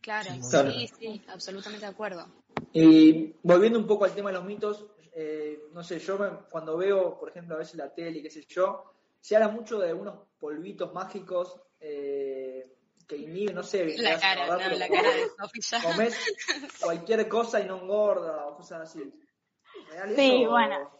Claro, 0.00 0.30
sí, 0.40 0.88
sí, 0.98 1.22
absolutamente 1.28 1.84
de 1.84 1.92
acuerdo. 1.92 2.26
Y 2.72 3.34
volviendo 3.42 3.78
un 3.78 3.86
poco 3.86 4.06
al 4.06 4.14
tema 4.14 4.30
de 4.30 4.36
los 4.38 4.46
mitos, 4.46 4.86
eh, 5.12 5.60
no 5.74 5.84
sé, 5.84 5.98
yo 5.98 6.46
cuando 6.50 6.78
veo, 6.78 7.18
por 7.18 7.28
ejemplo, 7.28 7.54
a 7.54 7.58
veces 7.58 7.74
la 7.74 7.92
tele 7.92 8.20
y 8.20 8.22
qué 8.22 8.30
sé 8.30 8.46
yo, 8.48 8.94
se 9.20 9.36
habla 9.36 9.48
mucho 9.48 9.78
de 9.78 9.92
unos 9.92 10.28
polvitos 10.38 10.92
mágicos 10.92 11.60
eh, 11.80 12.74
que 13.06 13.16
inhiben, 13.16 13.54
no 13.54 13.62
sé, 13.62 13.96
la 13.98 14.18
cara, 14.20 14.46
no, 14.46 14.76
la 14.76 14.88
cara 14.88 15.10
de 15.10 15.28
Sofía. 15.28 15.82
Comes 15.82 16.16
cualquier 16.82 17.28
cosa 17.28 17.60
y 17.60 17.64
no 17.66 17.80
engorda 17.80 18.46
o 18.46 18.56
cosas 18.56 18.82
así. 18.82 19.12
sí, 20.14 20.46
bueno. 20.46 20.98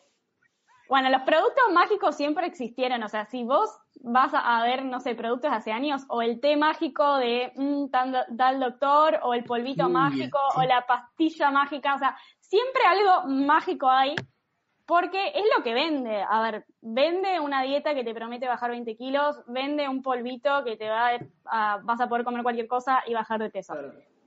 Bueno, 0.88 1.10
los 1.10 1.20
productos 1.22 1.64
mágicos 1.75 2.16
siempre 2.16 2.46
existieron, 2.46 3.02
o 3.02 3.08
sea, 3.10 3.26
si 3.26 3.44
vos 3.44 3.70
vas 4.00 4.32
a 4.32 4.62
ver, 4.62 4.87
no 4.87 5.00
sé, 5.00 5.14
productos 5.14 5.52
hace 5.52 5.70
años, 5.70 6.04
o 6.08 6.22
el 6.22 6.40
té 6.40 6.56
mágico 6.56 7.16
de 7.16 7.52
mm, 7.54 7.90
tal, 7.90 8.60
doctor, 8.60 9.20
o 9.22 9.34
el 9.34 9.44
polvito 9.44 9.90
mágico, 9.90 10.38
o 10.56 10.62
la 10.62 10.87
pastilla 10.87 11.50
mágica, 11.50 11.94
o 11.94 11.98
sea, 11.98 12.16
siempre 12.40 12.82
algo 12.84 13.28
mágico 13.28 13.87
hay, 13.90 14.14
porque 14.88 15.33
es 15.35 15.45
lo 15.54 15.62
que 15.62 15.75
vende. 15.75 16.25
A 16.26 16.40
ver, 16.40 16.64
vende 16.80 17.38
una 17.40 17.62
dieta 17.62 17.95
que 17.95 18.04
te 18.04 18.14
promete 18.14 18.49
bajar 18.49 18.71
20 18.71 18.97
kilos, 18.97 19.38
vende 19.47 19.87
un 19.87 20.02
polvito 20.02 20.64
que 20.64 20.78
te 20.78 20.88
va 20.88 21.11
a, 21.45 21.76
vas 21.85 22.00
a 22.00 22.09
poder 22.09 22.25
comer 22.25 22.42
cualquier 22.42 22.66
cosa 22.66 23.02
y 23.07 23.12
bajar 23.12 23.38
de 23.38 23.50
peso. 23.50 23.75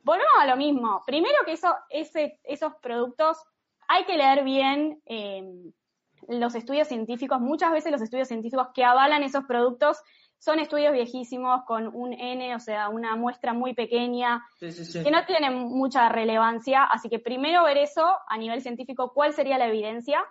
Volvemos 0.03 0.33
a 0.39 0.45
lo 0.45 0.55
mismo. 0.57 1.01
Primero 1.03 1.35
que 1.45 1.53
eso, 1.53 1.75
ese, 1.89 2.39
esos 2.43 2.75
productos 2.75 3.43
hay 3.87 4.05
que 4.05 4.15
leer 4.15 4.43
bien. 4.43 5.01
Eh, 5.07 5.43
los 6.27 6.53
estudios 6.53 6.87
científicos, 6.87 7.41
muchas 7.41 7.71
veces 7.71 7.91
los 7.91 8.01
estudios 8.03 8.27
científicos 8.27 8.67
que 8.75 8.83
avalan 8.83 9.23
esos 9.23 9.45
productos 9.45 9.97
son 10.37 10.59
estudios 10.59 10.93
viejísimos 10.93 11.63
con 11.65 11.87
un 11.87 12.13
N, 12.13 12.55
o 12.55 12.59
sea, 12.59 12.89
una 12.89 13.15
muestra 13.15 13.53
muy 13.53 13.73
pequeña, 13.73 14.43
que 14.59 15.09
no 15.11 15.25
tienen 15.25 15.55
mucha 15.55 16.07
relevancia. 16.09 16.83
Así 16.83 17.09
que 17.09 17.17
primero 17.17 17.63
ver 17.63 17.77
eso 17.77 18.05
a 18.27 18.37
nivel 18.37 18.61
científico, 18.61 19.11
cuál 19.11 19.33
sería 19.33 19.57
la 19.57 19.67
evidencia. 19.67 20.23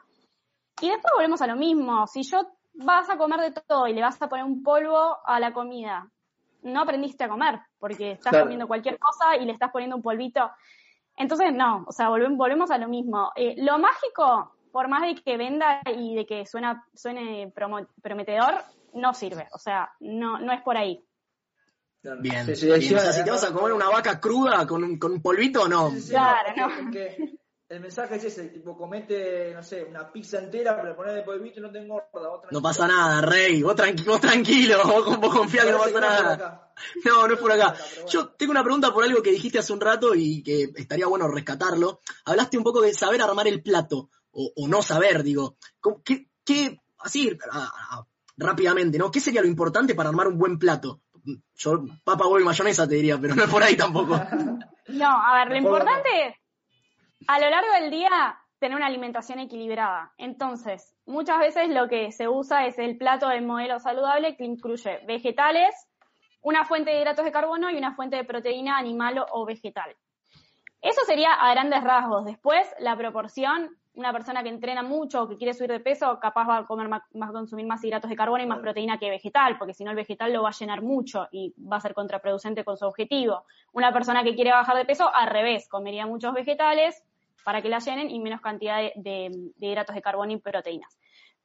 Y 0.80 0.88
después 0.88 1.12
volvemos 1.14 1.42
a 1.42 1.46
lo 1.46 1.56
mismo. 1.56 2.06
Si 2.06 2.22
yo 2.22 2.42
vas 2.74 3.08
a 3.10 3.16
comer 3.16 3.40
de 3.40 3.52
todo 3.52 3.86
y 3.86 3.92
le 3.92 4.00
vas 4.00 4.20
a 4.20 4.28
poner 4.28 4.44
un 4.44 4.62
polvo 4.62 5.18
a 5.24 5.40
la 5.40 5.52
comida, 5.52 6.10
no 6.62 6.82
aprendiste 6.82 7.24
a 7.24 7.28
comer, 7.28 7.60
porque 7.78 8.12
estás 8.12 8.40
comiendo 8.40 8.66
cualquier 8.66 8.98
cosa 8.98 9.36
y 9.36 9.44
le 9.44 9.52
estás 9.52 9.70
poniendo 9.70 9.96
un 9.96 10.02
polvito. 10.02 10.50
Entonces, 11.16 11.52
no, 11.52 11.84
o 11.86 11.92
sea, 11.92 12.08
volvemos 12.08 12.70
a 12.70 12.78
lo 12.78 12.88
mismo. 12.88 13.30
Eh, 13.36 13.54
lo 13.58 13.78
mágico 13.78 14.56
por 14.72 14.88
más 14.88 15.02
de 15.02 15.14
que 15.16 15.36
venda 15.36 15.80
y 15.86 16.14
de 16.14 16.26
que 16.26 16.46
suena, 16.46 16.86
suene 16.94 17.52
prometedor, 17.52 18.54
no 18.94 19.12
sirve. 19.14 19.48
O 19.52 19.58
sea, 19.58 19.90
no, 20.00 20.38
no 20.38 20.52
es 20.52 20.62
por 20.62 20.76
ahí. 20.76 21.04
Bien. 22.20 22.56
si 22.56 22.66
te 22.66 23.30
vas 23.30 23.44
a 23.44 23.52
comer 23.52 23.72
una 23.72 23.90
vaca 23.90 24.18
cruda 24.18 24.66
con 24.66 24.82
un, 24.82 24.98
con 24.98 25.12
un 25.12 25.20
polvito, 25.22 25.68
no. 25.68 25.90
claro, 26.08 26.52
no. 26.56 27.39
El 27.70 27.78
mensaje 27.78 28.16
es 28.16 28.24
ese, 28.24 28.48
tipo, 28.48 28.76
comete, 28.76 29.54
no 29.54 29.62
sé, 29.62 29.84
una 29.84 30.10
pizza 30.10 30.40
entera, 30.40 30.76
pero 30.80 30.96
ponerle 30.96 31.22
polvito 31.22 31.60
y 31.60 31.62
no 31.62 31.70
te 31.70 31.78
engorda. 31.78 32.10
no 32.50 32.60
pasa 32.60 32.88
nada, 32.88 33.20
Rey. 33.20 33.62
Vos, 33.62 33.76
tranquilo, 33.76 34.10
vos 34.10 34.20
tranquilo, 34.20 34.78
vos, 34.84 35.20
vos 35.20 35.32
confía 35.32 35.64
que 35.64 35.70
no 35.70 35.78
pasa 35.78 36.00
nada. 36.00 36.66
No, 37.04 37.28
no 37.28 37.34
es 37.34 37.38
por 37.38 37.52
acá. 37.52 37.74
Yo 38.08 38.30
tengo 38.30 38.52
una 38.52 38.64
pregunta 38.64 38.90
por 38.90 39.04
algo 39.04 39.22
que 39.22 39.32
dijiste 39.32 39.58
hace 39.58 39.74
un 39.74 39.82
rato 39.82 40.14
y 40.14 40.42
que 40.42 40.70
estaría 40.74 41.06
bueno 41.06 41.28
rescatarlo. 41.28 42.00
Hablaste 42.24 42.56
un 42.56 42.64
poco 42.64 42.80
de 42.80 42.94
saber 42.94 43.20
armar 43.20 43.46
el 43.48 43.62
plato 43.62 44.08
o, 44.32 44.66
no 44.66 44.80
saber, 44.80 45.22
digo, 45.22 45.58
¿qué, 46.02 46.30
qué 46.42 46.80
así 47.00 47.36
rápidamente, 48.38 48.96
¿no? 48.96 49.10
¿Qué 49.10 49.20
sería 49.20 49.42
lo 49.42 49.46
importante 49.46 49.94
para 49.94 50.08
armar 50.08 50.28
un 50.28 50.38
buen 50.38 50.58
plato? 50.58 51.02
Yo, 51.56 51.84
papa, 52.02 52.24
huevo 52.24 52.40
y 52.40 52.44
mayonesa 52.44 52.88
te 52.88 52.94
diría, 52.94 53.20
pero 53.20 53.34
no 53.34 53.44
es 53.44 53.50
por 53.50 53.62
ahí 53.62 53.76
tampoco. 53.76 54.18
No, 54.88 55.06
a 55.06 55.34
ver, 55.34 55.50
lo 55.50 55.56
importante 55.56 56.08
es, 56.26 56.34
a 57.26 57.38
lo 57.38 57.50
largo 57.50 57.72
del 57.72 57.90
día, 57.90 58.38
tener 58.58 58.76
una 58.76 58.86
alimentación 58.86 59.38
equilibrada. 59.38 60.12
Entonces, 60.18 60.94
muchas 61.06 61.38
veces 61.38 61.68
lo 61.68 61.88
que 61.88 62.12
se 62.12 62.28
usa 62.28 62.66
es 62.66 62.78
el 62.78 62.98
plato 62.98 63.28
del 63.28 63.42
modelo 63.42 63.78
saludable 63.78 64.36
que 64.36 64.44
incluye 64.44 65.00
vegetales, 65.06 65.74
una 66.42 66.64
fuente 66.64 66.90
de 66.90 67.00
hidratos 67.00 67.24
de 67.24 67.32
carbono 67.32 67.70
y 67.70 67.76
una 67.76 67.94
fuente 67.94 68.16
de 68.16 68.24
proteína 68.24 68.78
animal 68.78 69.24
o 69.32 69.44
vegetal. 69.44 69.96
Eso 70.80 71.02
sería 71.06 71.34
a 71.34 71.50
grandes 71.52 71.84
rasgos. 71.84 72.24
Después, 72.24 72.66
la 72.78 72.96
proporción 72.96 73.80
una 73.94 74.12
persona 74.12 74.42
que 74.42 74.48
entrena 74.48 74.82
mucho 74.82 75.22
o 75.22 75.28
que 75.28 75.36
quiere 75.36 75.52
subir 75.52 75.70
de 75.70 75.80
peso, 75.80 76.18
capaz 76.20 76.48
va 76.48 76.58
a 76.58 76.66
comer 76.66 76.88
más, 76.88 77.02
consumir 77.32 77.66
más 77.66 77.82
hidratos 77.84 78.08
de 78.08 78.16
carbono 78.16 78.42
y 78.42 78.46
más 78.46 78.60
proteína 78.60 78.98
que 78.98 79.10
vegetal, 79.10 79.58
porque 79.58 79.74
si 79.74 79.84
no 79.84 79.90
el 79.90 79.96
vegetal 79.96 80.32
lo 80.32 80.42
va 80.42 80.50
a 80.50 80.58
llenar 80.58 80.82
mucho 80.82 81.28
y 81.32 81.54
va 81.60 81.76
a 81.76 81.80
ser 81.80 81.94
contraproducente 81.94 82.64
con 82.64 82.76
su 82.76 82.86
objetivo. 82.86 83.44
Una 83.72 83.92
persona 83.92 84.22
que 84.22 84.34
quiere 84.34 84.52
bajar 84.52 84.76
de 84.76 84.84
peso, 84.84 85.12
al 85.12 85.28
revés, 85.28 85.68
comería 85.68 86.06
muchos 86.06 86.32
vegetales 86.32 87.02
para 87.44 87.62
que 87.62 87.68
la 87.68 87.78
llenen 87.78 88.10
y 88.10 88.20
menos 88.20 88.40
cantidad 88.40 88.80
de, 88.94 89.30
hidratos 89.58 89.94
de 89.94 90.02
carbono 90.02 90.32
y 90.32 90.38
proteínas. 90.38 90.98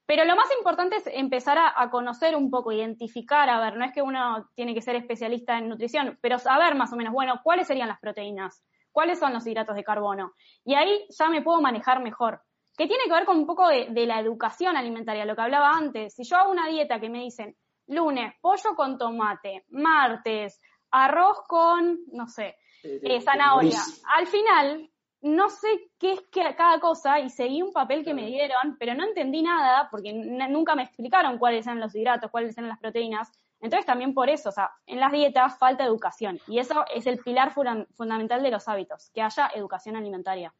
Pero 0.05 0.23
lo 0.23 0.35
más 0.35 0.49
importante 0.57 0.97
es 0.97 1.07
empezar 1.07 1.57
a, 1.57 1.73
a, 1.75 1.89
conocer 1.89 2.35
un 2.35 2.51
poco, 2.51 2.71
identificar, 2.71 3.49
a 3.49 3.59
ver, 3.59 3.75
no 3.75 3.85
es 3.85 3.91
que 3.91 4.03
uno 4.03 4.49
tiene 4.53 4.75
que 4.75 4.81
ser 4.81 4.95
especialista 4.95 5.57
en 5.57 5.67
nutrición, 5.67 6.19
pero 6.21 6.37
saber 6.37 6.75
más 6.75 6.93
o 6.93 6.95
menos, 6.95 7.11
bueno, 7.11 7.41
cuáles 7.43 7.65
serían 7.65 7.87
las 7.87 7.99
proteínas, 7.99 8.63
cuáles 8.95 9.19
son 9.19 9.33
los 9.33 9.45
hidratos 9.45 9.75
de 9.75 9.83
carbono. 9.83 10.33
Y 10.63 10.73
ahí 10.73 11.05
ya 11.09 11.27
me 11.29 11.41
puedo 11.41 11.59
manejar 11.59 12.01
mejor. 12.01 12.41
Que 12.77 12.87
tiene 12.87 13.03
que 13.03 13.11
ver 13.11 13.25
con 13.25 13.37
un 13.37 13.45
poco 13.45 13.67
de, 13.67 14.05
la 14.05 14.19
educación 14.21 14.77
alimentaria, 14.77 15.25
lo 15.25 15.35
que 15.35 15.41
hablaba 15.41 15.71
antes. 15.71 16.15
Si 16.15 16.23
yo 16.23 16.37
hago 16.37 16.51
una 16.51 16.67
dieta 16.67 16.99
que 16.99 17.09
me 17.09 17.19
dicen 17.19 17.57
lunes, 17.87 18.33
pollo 18.41 18.73
con 18.73 18.97
tomate, 18.97 19.65
martes, 19.69 20.61
arroz 20.91 21.41
con, 21.45 21.99
no 22.13 22.27
sé, 22.27 22.55
eh, 22.83 23.21
zanahoria. 23.21 23.81
Al 24.15 24.27
final, 24.27 24.89
no 25.25 25.49
sé 25.49 25.89
qué 25.97 26.13
es 26.13 26.21
que 26.31 26.55
cada 26.55 26.79
cosa 26.79 27.19
y 27.19 27.31
seguí 27.31 27.63
un 27.63 27.73
papel 27.73 28.05
que 28.05 28.13
me 28.13 28.27
dieron, 28.27 28.77
pero 28.77 28.93
no 28.93 29.03
entendí 29.03 29.41
nada 29.41 29.87
porque 29.89 30.13
nunca 30.13 30.75
me 30.75 30.83
explicaron 30.83 31.39
cuáles 31.39 31.65
eran 31.65 31.79
los 31.79 31.95
hidratos, 31.95 32.29
cuáles 32.29 32.55
eran 32.55 32.69
las 32.69 32.77
proteínas. 32.77 33.31
Entonces 33.59 33.87
también 33.87 34.13
por 34.13 34.29
eso, 34.29 34.49
o 34.49 34.51
sea, 34.51 34.69
en 34.85 34.99
las 34.99 35.11
dietas 35.11 35.57
falta 35.57 35.83
educación 35.83 36.39
y 36.47 36.59
eso 36.59 36.85
es 36.93 37.07
el 37.07 37.17
pilar 37.17 37.55
fundamental 37.95 38.43
de 38.43 38.51
los 38.51 38.67
hábitos, 38.67 39.09
que 39.15 39.23
haya 39.23 39.49
educación 39.55 39.95
alimentaria. 39.95 40.53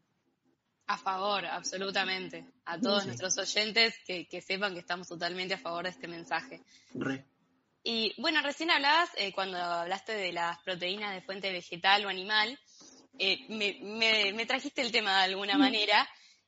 A 0.88 0.98
favor, 0.98 1.45
absolutamente. 1.45 2.48
A 2.65 2.79
todos 2.79 3.05
nuestros 3.05 3.38
oyentes 3.38 3.95
que, 4.07 4.41
sepan 4.41 4.74
que 4.74 4.79
estamos 4.79 5.07
totalmente 5.07 5.53
a 5.53 5.60
favor 5.60 5.84
de 5.84 5.91
este 5.91 6.07
mensaje. 6.07 6.63
Y 7.84 8.19
bueno, 8.19 8.41
recién 8.41 8.72
hablabas, 8.72 9.12
eh, 9.17 9.31
cuando 9.31 9.57
hablaste 9.57 10.13
de 10.13 10.34
las 10.34 10.57
proteínas 10.63 11.13
de 11.13 11.22
fuente 11.22 11.51
vegetal 11.51 12.03
o 12.03 12.10
animal, 12.10 12.57
eh, 13.19 13.45
me, 13.50 14.34
me, 14.34 14.45
trajiste 14.45 14.81
el 14.81 14.91
tema 14.91 15.19
de 15.19 15.24
alguna 15.25 15.57
manera. 15.57 16.07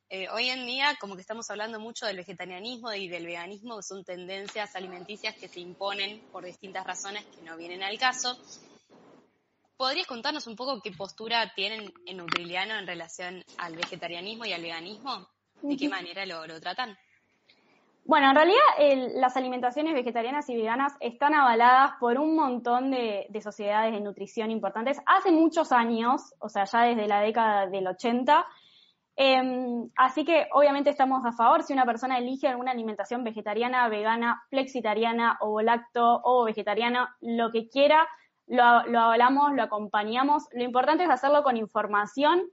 Eh, 0.09 0.27
hoy 0.29 0.49
en 0.49 0.65
día, 0.65 0.95
como 0.99 1.15
que 1.15 1.21
estamos 1.21 1.49
hablando 1.49 1.79
mucho 1.79 2.05
del 2.05 2.17
vegetarianismo 2.17 2.93
y 2.93 3.09
del 3.09 3.25
veganismo, 3.25 3.77
que 3.77 3.83
son 3.83 4.03
tendencias 4.03 4.75
alimenticias 4.75 5.35
que 5.35 5.47
se 5.47 5.59
imponen 5.59 6.21
por 6.31 6.45
distintas 6.45 6.85
razones 6.85 7.25
que 7.25 7.41
no 7.41 7.57
vienen 7.57 7.83
al 7.83 7.97
caso. 7.97 8.37
¿Podrías 9.75 10.07
contarnos 10.07 10.47
un 10.47 10.55
poco 10.55 10.81
qué 10.81 10.91
postura 10.91 11.53
tienen 11.53 11.93
en 12.05 12.17
Nutriliano 12.17 12.79
en 12.79 12.87
relación 12.87 13.43
al 13.57 13.75
vegetarianismo 13.75 14.45
y 14.45 14.53
al 14.53 14.61
veganismo? 14.61 15.29
¿De 15.61 15.75
qué 15.75 15.89
manera 15.89 16.25
lo, 16.25 16.47
lo 16.47 16.59
tratan? 16.59 16.97
Bueno, 18.07 18.29
en 18.29 18.35
realidad 18.37 19.11
las 19.15 19.35
alimentaciones 19.35 19.93
vegetarianas 19.93 20.49
y 20.49 20.55
veganas 20.55 20.93
están 21.01 21.33
avaladas 21.33 21.91
por 21.99 22.17
un 22.17 22.37
montón 22.37 22.89
de, 22.89 23.27
sociedades 23.43 23.91
de 23.91 23.99
nutrición 23.99 24.49
importantes 24.49 25.01
hace 25.05 25.29
muchos 25.29 25.73
años, 25.73 26.33
o 26.39 26.47
sea, 26.47 26.63
ya 26.63 26.83
desde 26.83 27.05
la 27.05 27.19
década 27.19 27.67
del 27.67 27.85
80. 27.85 28.45
Em, 29.17 29.89
así 29.97 30.23
que 30.23 30.47
obviamente 30.53 30.89
estamos 30.89 31.25
a 31.25 31.33
favor 31.33 31.63
si 31.63 31.73
una 31.73 31.83
persona 31.83 32.17
elige 32.17 32.47
alguna 32.47 32.71
alimentación 32.71 33.25
vegetariana, 33.25 33.89
vegana, 33.89 34.41
flexitariana 34.51 35.37
o 35.41 35.61
lacto 35.61 36.21
o 36.23 36.45
vegetariana, 36.45 37.13
lo 37.19 37.51
que 37.51 37.67
quiera, 37.67 38.07
lo, 38.45 38.85
lo 38.85 39.01
avalamos, 39.01 39.51
lo 39.51 39.63
acompañamos. 39.63 40.47
Lo 40.53 40.63
importante 40.63 41.03
es 41.03 41.09
hacerlo 41.09 41.43
con 41.43 41.57
información, 41.57 42.43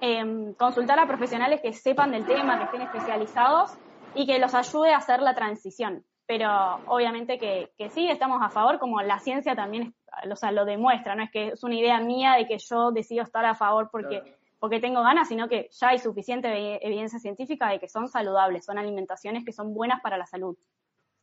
em, 0.00 0.54
consultar 0.54 1.00
a 1.00 1.08
profesionales 1.08 1.60
que 1.60 1.72
sepan 1.72 2.12
del 2.12 2.24
tema, 2.26 2.58
que 2.58 2.64
estén 2.66 2.82
especializados 2.82 3.76
y 4.14 4.26
que 4.26 4.38
los 4.38 4.54
ayude 4.54 4.92
a 4.92 4.98
hacer 4.98 5.20
la 5.20 5.34
transición. 5.34 6.04
Pero 6.26 6.48
obviamente 6.86 7.38
que, 7.38 7.70
sí, 7.90 8.08
estamos 8.08 8.40
a 8.42 8.48
favor, 8.48 8.78
como 8.78 9.02
la 9.02 9.18
ciencia 9.20 9.54
también 9.54 9.94
o 10.30 10.36
sea, 10.36 10.52
lo 10.52 10.64
demuestra, 10.64 11.14
no 11.14 11.24
es 11.24 11.30
que 11.30 11.48
es 11.48 11.62
una 11.64 11.74
idea 11.74 11.98
mía 12.00 12.34
de 12.38 12.46
que 12.46 12.58
yo 12.58 12.92
decido 12.92 13.22
estar 13.24 13.44
a 13.44 13.54
favor 13.54 13.88
porque, 13.90 14.22
porque 14.60 14.80
tengo 14.80 15.02
ganas, 15.02 15.28
sino 15.28 15.48
que 15.48 15.68
ya 15.72 15.88
hay 15.88 15.98
suficiente 15.98 16.78
evidencia 16.86 17.18
científica 17.18 17.68
de 17.68 17.80
que 17.80 17.88
son 17.88 18.08
saludables, 18.08 18.64
son 18.64 18.78
alimentaciones 18.78 19.44
que 19.44 19.52
son 19.52 19.74
buenas 19.74 20.00
para 20.02 20.16
la 20.16 20.26
salud. 20.26 20.56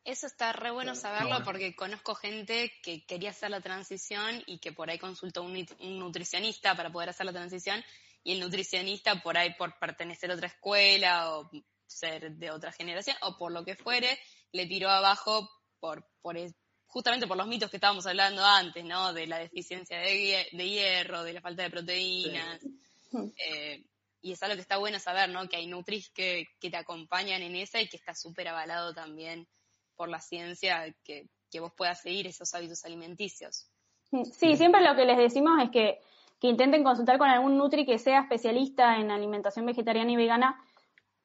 Eso 0.04 0.26
está 0.26 0.52
re 0.52 0.72
bueno 0.72 0.96
saberlo 0.96 1.44
porque 1.46 1.76
conozco 1.76 2.16
gente 2.16 2.72
que 2.84 3.06
quería 3.06 3.30
hacer 3.30 3.52
la 3.52 3.62
transición 3.62 4.44
y 4.48 4.60
que 4.60 4.72
por 4.72 4.90
ahí 4.90 4.98
consultó 4.98 5.44
un, 5.44 5.66
un 5.80 6.00
nutricionista 6.00 6.76
para 6.76 6.92
poder 6.92 7.10
hacer 7.10 7.28
la 7.28 7.34
transición 7.34 7.84
y 8.24 8.34
el 8.34 8.40
nutricionista 8.40 9.22
por 9.22 9.38
ahí 9.38 9.54
por 9.54 9.78
pertenecer 9.78 10.32
a 10.32 10.36
otra 10.36 10.48
escuela 10.48 11.38
o 11.38 11.50
ser 11.92 12.32
de 12.32 12.52
otra 12.52 12.72
generación 12.72 13.16
o 13.22 13.38
por 13.38 13.52
lo 13.52 13.64
que 13.64 13.76
fuere, 13.76 14.20
le 14.52 14.66
tiró 14.68 14.90
abajo 14.90 15.50
por, 15.80 16.06
por 16.22 16.38
justamente 16.86 17.28
por 17.28 17.38
los 17.38 17.48
mitos 17.48 17.70
que 17.70 17.78
estábamos 17.78 18.06
hablando 18.06 18.44
antes, 18.44 18.84
¿no? 18.84 19.14
De 19.14 19.28
la 19.28 19.40
deficiencia 19.40 20.00
de, 20.00 20.48
hierro, 20.52 21.24
de 21.24 21.34
la 21.34 21.42
falta 21.42 21.64
de 21.64 21.70
proteínas. 21.70 22.62
Eh, 23.38 23.86
y 24.22 24.34
es 24.34 24.44
algo 24.44 24.56
que 24.56 24.62
está 24.62 24.78
bueno 24.78 25.00
saber, 25.00 25.30
¿no? 25.30 25.48
Que 25.48 25.58
hay 25.58 25.68
nutris 25.68 26.10
que, 26.10 26.48
que 26.60 26.70
te 26.70 26.78
acompañan 26.78 27.42
en 27.42 27.56
esa 27.56 27.82
y 27.82 27.88
que 27.88 27.98
está 27.98 28.14
súper 28.14 28.50
avalado 28.50 28.94
también 28.94 29.48
por 29.96 30.10
la 30.10 30.20
ciencia 30.20 30.94
que, 31.04 31.30
que 31.52 31.60
vos 31.60 31.74
puedas 31.76 32.02
seguir 32.02 32.28
esos 32.28 32.54
hábitos 32.54 32.84
alimenticios. 32.86 33.68
Sí, 34.34 34.56
siempre 34.58 34.82
lo 34.82 34.96
que 34.96 35.06
les 35.06 35.18
decimos 35.18 35.62
es 35.64 35.70
que, 35.70 36.00
que 36.40 36.48
intenten 36.48 36.84
consultar 36.84 37.18
con 37.18 37.30
algún 37.30 37.58
nutri 37.58 37.86
que 37.86 37.98
sea 37.98 38.22
especialista 38.22 38.98
en 38.98 39.12
alimentación 39.12 39.66
vegetariana 39.66 40.12
y 40.12 40.16
vegana, 40.16 40.62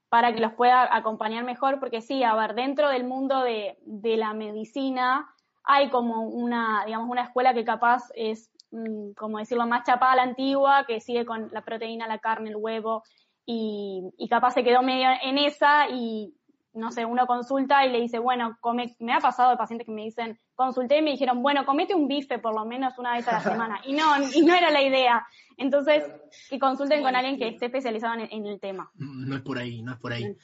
para 0.09 0.33
que 0.33 0.41
los 0.41 0.53
pueda 0.53 0.95
acompañar 0.95 1.45
mejor, 1.45 1.81
porque 1.81 2.01
sí, 2.01 2.23
a 2.23 2.35
ver, 2.35 2.55
dentro 2.55 2.89
del 2.89 3.05
mundo 3.05 3.43
de, 3.43 3.77
la 4.17 4.33
medicina 4.33 5.29
hay 5.65 5.91
como 5.91 6.23
una, 6.23 6.85
digamos, 6.87 7.11
una 7.11 7.23
escuela 7.23 7.55
que 7.55 7.65
capaz 7.65 8.05
es, 8.15 8.51
mm, 8.71 9.13
como 9.17 9.39
decirlo, 9.39 9.67
más 9.67 9.85
chapada 9.85 10.13
a 10.13 10.17
la 10.17 10.23
antigua, 10.23 10.85
que 10.87 11.01
sigue 11.01 11.27
con 11.27 11.49
la 11.53 11.63
proteína, 11.63 12.07
la 12.07 12.19
carne, 12.19 12.51
el 12.51 12.57
huevo, 12.57 13.03
y, 13.45 14.03
y 14.17 14.29
capaz 14.29 14.53
se 14.53 14.65
quedó 14.65 14.83
medio 14.83 15.09
en 15.23 15.39
esa 15.39 15.89
y, 15.89 16.35
no 16.77 16.93
sé, 16.93 17.05
uno 17.05 17.27
consulta 17.27 17.85
y 17.85 17.91
le 17.91 18.01
dice, 18.01 18.19
bueno, 18.19 18.57
come, 18.61 18.95
me 19.01 19.15
ha 19.15 19.19
pasado 19.19 19.51
de 19.51 19.57
pacientes 19.57 19.87
que 19.87 19.93
me 19.93 20.05
dicen, 20.05 20.39
consulté 20.55 20.99
y 20.99 21.03
me 21.03 21.11
dijeron, 21.13 21.43
bueno, 21.43 21.65
comete 21.65 21.95
un 21.95 22.07
bife 22.07 22.39
por 22.39 22.55
lo 22.55 22.65
menos 22.65 22.99
una 22.99 23.15
vez 23.15 23.27
a 23.29 23.33
la 23.33 23.41
semana. 23.41 23.81
Y 23.85 23.95
no, 23.95 24.05
y 24.35 24.43
no 24.43 24.55
era 24.55 24.71
la 24.71 24.83
idea. 24.83 25.27
Entonces, 25.57 26.05
que 26.51 26.59
consulten 26.59 27.03
con 27.03 27.17
alguien 27.17 27.39
que 27.39 27.49
esté 27.49 27.67
especializado 27.67 28.15
en, 28.31 28.47
el 28.47 28.61
tema. 28.61 28.91
No 28.95 29.37
es 29.37 29.43
por 29.43 29.59
ahí, 29.59 29.83
no 29.83 29.93
es 29.93 29.99
por 29.99 30.13
ahí. 30.13 30.37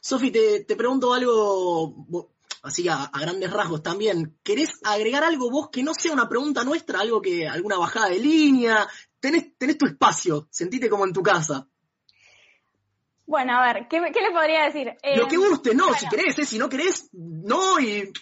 Sofi, 0.00 0.30
te, 0.30 0.64
te, 0.64 0.76
pregunto 0.76 1.12
algo, 1.12 2.06
así 2.62 2.88
a, 2.88 3.04
a, 3.04 3.20
grandes 3.20 3.52
rasgos 3.52 3.82
también. 3.82 4.38
¿Querés 4.44 4.80
agregar 4.84 5.24
algo 5.24 5.50
vos 5.50 5.68
que 5.70 5.82
no 5.82 5.94
sea 5.94 6.12
una 6.12 6.28
pregunta 6.28 6.62
nuestra, 6.62 7.00
algo 7.00 7.20
que, 7.20 7.48
alguna 7.48 7.76
bajada 7.76 8.08
de 8.08 8.20
línea? 8.20 8.86
Tenés, 9.18 9.56
tenés 9.58 9.78
tu 9.78 9.86
espacio, 9.86 10.46
sentite 10.50 10.88
como 10.88 11.04
en 11.04 11.12
tu 11.12 11.22
casa. 11.22 11.68
Bueno, 13.32 13.54
a 13.56 13.72
ver, 13.72 13.88
¿qué, 13.88 13.98
le 13.98 14.30
podría 14.30 14.64
decir? 14.64 14.94
Lo 15.16 15.26
que 15.26 15.36
eh, 15.36 15.38
guste, 15.38 15.74
no, 15.74 15.94
si 15.94 16.06
querés, 16.06 16.38
eh, 16.38 16.44
si 16.44 16.58
no 16.58 16.68
querés, 16.68 17.08
no, 17.14 17.80
y 17.80 18.12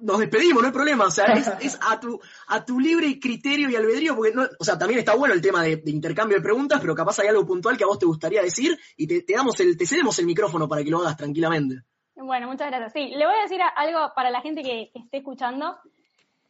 nos 0.00 0.20
despedimos, 0.20 0.62
no 0.62 0.68
hay 0.68 0.72
problema. 0.72 1.06
O 1.06 1.10
sea, 1.10 1.24
es, 1.60 1.76
a, 1.82 1.98
tu, 1.98 2.20
a 2.46 2.64
tu 2.64 2.78
libre 2.78 3.18
criterio 3.18 3.68
y 3.68 3.74
albedrío, 3.74 4.14
porque, 4.14 4.32
no, 4.32 4.46
o 4.60 4.64
sea, 4.64 4.78
también 4.78 5.00
está 5.00 5.16
bueno 5.16 5.34
el 5.34 5.42
tema 5.42 5.64
de, 5.64 5.82
intercambio 5.86 6.36
de 6.36 6.44
preguntas, 6.44 6.80
pero 6.80 6.94
capaz 6.94 7.18
hay 7.18 7.26
algo 7.26 7.44
puntual 7.44 7.76
que 7.76 7.82
a 7.82 7.88
vos 7.88 7.98
te 7.98 8.06
gustaría 8.06 8.42
decir 8.42 8.78
y 8.96 9.08
te, 9.08 9.24
damos 9.34 9.58
el, 9.58 9.76
te 9.76 9.86
cedemos 9.86 10.16
el 10.20 10.26
micrófono 10.26 10.68
para 10.68 10.84
que 10.84 10.90
lo 10.90 11.00
hagas 11.00 11.16
tranquilamente. 11.16 11.82
Bueno, 12.14 12.46
muchas 12.46 12.68
gracias. 12.68 12.92
Sí, 12.92 13.08
le 13.08 13.26
voy 13.26 13.34
a 13.34 13.42
decir 13.42 13.58
algo 13.74 14.12
para 14.14 14.30
la 14.30 14.40
gente 14.40 14.62
que 14.62 14.92
esté 14.94 15.16
escuchando, 15.16 15.78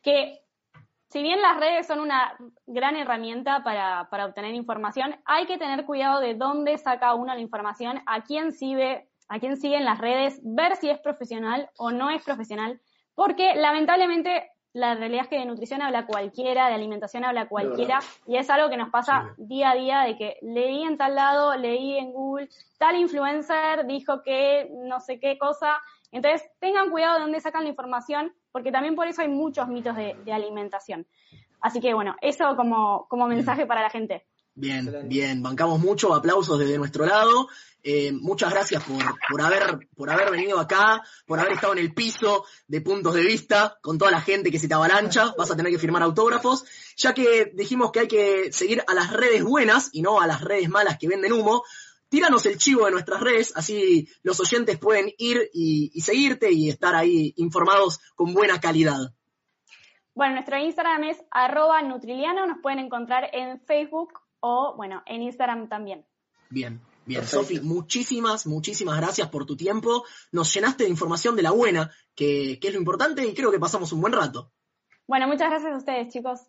que 0.02 0.42
si 1.10 1.22
bien 1.22 1.42
las 1.42 1.58
redes 1.58 1.86
son 1.88 1.98
una 1.98 2.36
gran 2.66 2.96
herramienta 2.96 3.64
para, 3.64 4.24
obtener 4.24 4.54
información, 4.54 5.16
hay 5.24 5.46
que 5.46 5.58
tener 5.58 5.84
cuidado 5.84 6.20
de 6.20 6.34
dónde 6.34 6.78
saca 6.78 7.14
uno 7.14 7.34
la 7.34 7.40
información, 7.40 8.00
a 8.06 8.22
quién 8.22 8.52
sigue, 8.52 9.08
a 9.28 9.40
quién 9.40 9.56
sigue 9.56 9.76
en 9.76 9.84
las 9.84 9.98
redes, 9.98 10.40
ver 10.42 10.76
si 10.76 10.88
es 10.88 11.00
profesional 11.00 11.68
o 11.76 11.90
no 11.90 12.10
es 12.10 12.22
profesional, 12.22 12.80
porque 13.16 13.56
lamentablemente 13.56 14.50
la 14.72 14.94
realidad 14.94 15.24
es 15.24 15.28
que 15.28 15.38
de 15.40 15.46
nutrición 15.46 15.82
habla 15.82 16.06
cualquiera, 16.06 16.68
de 16.68 16.74
alimentación 16.74 17.24
habla 17.24 17.48
cualquiera, 17.48 17.98
y 18.28 18.36
es 18.36 18.48
algo 18.48 18.70
que 18.70 18.76
nos 18.76 18.90
pasa 18.90 19.34
día 19.36 19.72
a 19.72 19.74
día 19.74 20.00
de 20.02 20.16
que 20.16 20.36
leí 20.42 20.84
en 20.84 20.96
tal 20.96 21.16
lado, 21.16 21.56
leí 21.56 21.98
en 21.98 22.12
Google, 22.12 22.48
tal 22.78 22.94
influencer 22.94 23.84
dijo 23.86 24.22
que 24.22 24.70
no 24.84 25.00
sé 25.00 25.18
qué 25.18 25.38
cosa, 25.38 25.82
entonces 26.12 26.48
tengan 26.60 26.90
cuidado 26.90 27.16
de 27.16 27.22
dónde 27.22 27.40
sacan 27.40 27.64
la 27.64 27.70
información 27.70 28.32
porque 28.52 28.72
también 28.72 28.94
por 28.94 29.06
eso 29.06 29.22
hay 29.22 29.28
muchos 29.28 29.68
mitos 29.68 29.96
de, 29.96 30.32
alimentación. 30.32 31.06
Así 31.60 31.80
que 31.80 31.94
bueno, 31.94 32.16
eso 32.20 32.56
como, 32.56 33.06
como 33.08 33.26
mensaje 33.26 33.66
para 33.66 33.82
la 33.82 33.90
gente. 33.90 34.24
Bien, 34.54 34.90
bien, 35.04 35.42
bancamos 35.42 35.80
mucho, 35.80 36.14
aplausos 36.14 36.58
desde 36.58 36.78
nuestro 36.78 37.06
lado. 37.06 37.48
Eh, 37.82 38.12
muchas 38.12 38.50
gracias 38.50 38.84
por, 38.84 39.02
por, 39.30 39.40
haber, 39.40 39.88
por 39.96 40.10
haber 40.10 40.30
venido 40.30 40.58
acá, 40.58 41.02
por 41.26 41.40
haber 41.40 41.52
estado 41.52 41.72
en 41.72 41.78
el 41.78 41.94
piso 41.94 42.44
de 42.68 42.82
puntos 42.82 43.14
de 43.14 43.22
vista 43.22 43.78
con 43.80 43.96
toda 43.96 44.10
la 44.10 44.20
gente 44.20 44.50
que 44.50 44.58
se 44.58 44.68
te 44.68 44.74
avalancha. 44.74 45.34
Vas 45.38 45.50
a 45.50 45.56
tener 45.56 45.72
que 45.72 45.78
firmar 45.78 46.02
autógrafos. 46.02 46.64
Ya 46.96 47.14
que 47.14 47.52
dijimos 47.54 47.90
que 47.90 48.00
hay 48.00 48.08
que 48.08 48.52
seguir 48.52 48.84
a 48.86 48.94
las 48.94 49.12
redes 49.12 49.42
buenas 49.42 49.88
y 49.92 50.02
no 50.02 50.20
a 50.20 50.26
las 50.26 50.42
redes 50.42 50.68
malas 50.68 50.98
que 50.98 51.08
venden 51.08 51.32
humo, 51.32 51.62
tíranos 52.10 52.44
el 52.44 52.58
chivo 52.58 52.84
de 52.84 52.90
nuestras 52.90 53.20
redes, 53.20 53.52
así 53.56 54.08
los 54.22 54.38
oyentes 54.40 54.78
pueden 54.78 55.10
ir 55.16 55.48
y, 55.54 55.98
seguirte 56.02 56.52
y 56.52 56.68
estar 56.68 56.94
ahí 56.94 57.32
informados 57.36 58.00
con 58.14 58.34
buena 58.34 58.60
calidad. 58.60 59.14
Bueno, 60.14 60.34
nuestro 60.34 60.58
Instagram 60.58 61.04
es 61.04 61.22
arroba 61.30 61.80
Nutriliano, 61.82 62.46
nos 62.46 62.58
pueden 62.60 62.80
encontrar 62.80 63.30
en 63.32 63.60
Facebook 63.60 64.20
o, 64.40 64.74
bueno, 64.76 65.02
en 65.06 65.22
Instagram 65.22 65.68
también. 65.68 66.04
Bien, 66.50 66.80
bien. 67.06 67.24
Sofi, 67.24 67.60
muchísimas, 67.60 68.46
muchísimas 68.46 68.98
gracias 68.98 69.28
por 69.28 69.46
tu 69.46 69.56
tiempo. 69.56 70.04
Nos 70.32 70.52
llenaste 70.52 70.84
de 70.84 70.90
información 70.90 71.36
de 71.36 71.42
la 71.42 71.52
buena, 71.52 71.90
que, 72.14 72.58
que 72.60 72.68
es 72.68 72.74
lo 72.74 72.80
importante 72.80 73.24
y 73.24 73.34
creo 73.34 73.52
que 73.52 73.60
pasamos 73.60 73.92
un 73.92 74.00
buen 74.00 74.12
rato. 74.12 74.52
Bueno, 75.06 75.28
muchas 75.28 75.48
gracias 75.48 75.72
a 75.72 75.76
ustedes, 75.76 76.12
chicos. 76.12 76.40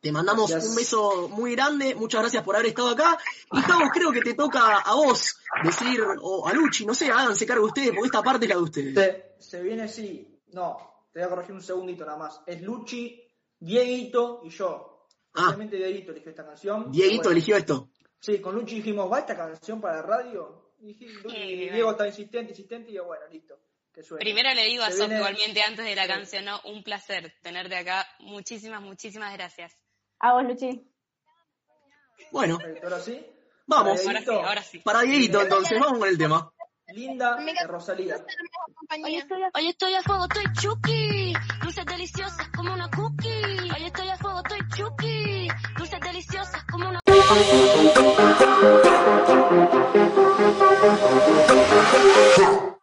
Te 0.00 0.12
mandamos 0.12 0.50
un 0.50 0.74
beso 0.74 1.28
muy 1.28 1.52
grande, 1.52 1.94
muchas 1.94 2.22
gracias 2.22 2.42
por 2.42 2.56
haber 2.56 2.68
estado 2.68 2.88
acá. 2.88 3.18
Y 3.52 3.58
estamos, 3.58 3.90
creo 3.92 4.10
que 4.12 4.22
te 4.22 4.32
toca 4.32 4.78
a 4.78 4.94
vos 4.94 5.36
decir, 5.62 6.00
o 6.22 6.48
a 6.48 6.54
Luchi, 6.54 6.86
no 6.86 6.94
sé, 6.94 7.10
háganse 7.10 7.46
cargo 7.46 7.66
ustedes, 7.66 7.90
porque 7.90 8.06
esta 8.06 8.22
parte 8.22 8.46
es 8.46 8.48
la 8.48 8.56
de 8.56 8.62
ustedes. 8.62 9.24
Se, 9.38 9.62
viene 9.62 9.82
así, 9.82 10.40
no, 10.52 11.06
te 11.12 11.18
voy 11.18 11.26
a 11.26 11.30
corregir 11.30 11.54
un 11.54 11.62
segundito 11.62 12.06
nada 12.06 12.16
más. 12.16 12.40
Es 12.46 12.62
Luchi, 12.62 13.22
Dieguito 13.58 14.40
y 14.42 14.48
yo. 14.48 15.06
Ah. 15.34 15.54
Dieguito 15.54 16.12
eligió 16.12 16.30
esta 16.30 16.46
canción. 16.46 16.90
Dieguito 16.90 17.30
eligió 17.30 17.56
esto. 17.56 17.90
Sí, 18.18 18.40
con 18.40 18.54
Luchi 18.54 18.76
dijimos, 18.76 19.10
¿va 19.12 19.18
esta 19.18 19.36
canción 19.36 19.82
para 19.82 19.96
la 19.96 20.02
radio? 20.02 20.72
Y, 20.80 20.94
Diego 20.94 21.90
está 21.90 22.06
insistente, 22.06 22.52
insistente, 22.52 22.90
y 22.90 22.94
yo, 22.94 23.04
bueno, 23.04 23.26
listo. 23.30 23.58
Primero 24.18 24.54
le 24.54 24.64
digo 24.64 24.82
a 24.82 24.90
Sof 24.90 25.12
igualmente 25.12 25.60
antes 25.62 25.84
de 25.84 25.94
la 25.94 26.06
canción, 26.06 26.44
¿no? 26.44 26.60
Un 26.64 26.82
placer 26.82 27.34
tenerte 27.42 27.76
acá. 27.76 28.06
Muchísimas, 28.20 28.80
muchísimas 28.80 29.32
gracias. 29.34 29.76
A 30.20 30.34
vos, 30.34 30.44
Luchi. 30.44 30.86
Bueno. 32.30 32.58
¿Ahora 32.82 33.00
sí? 33.00 33.26
Vamos. 33.66 34.06
Ahora 34.06 34.20
sí, 34.20 34.30
ahora 34.30 34.62
sí. 34.62 34.78
Para 34.80 35.00
Dieguito, 35.02 35.40
entonces, 35.40 35.78
vamos 35.80 35.98
con 35.98 36.08
el 36.08 36.18
tema. 36.18 36.52
Linda 36.88 37.38
Rosalía. 37.66 38.16
Hoy 39.04 39.16
estoy, 39.16 39.42
a... 39.42 39.50
Hoy 39.54 39.68
estoy 39.68 39.94
a 39.94 40.02
fuego, 40.02 40.24
estoy 40.24 40.44
chuki. 40.60 41.32
Dulces 41.62 41.86
deliciosas 41.86 42.48
como 42.48 42.74
una 42.74 42.90
cookie. 42.90 43.70
Hoy 43.74 43.84
estoy 43.84 44.08
a 44.08 44.16
fuego, 44.16 44.40
estoy 44.40 44.58
chuki. 44.76 45.48
Dulces 45.76 46.00
deliciosas 46.00 46.64
como 46.64 46.88
una 46.88 47.00
Ha! 52.38 52.76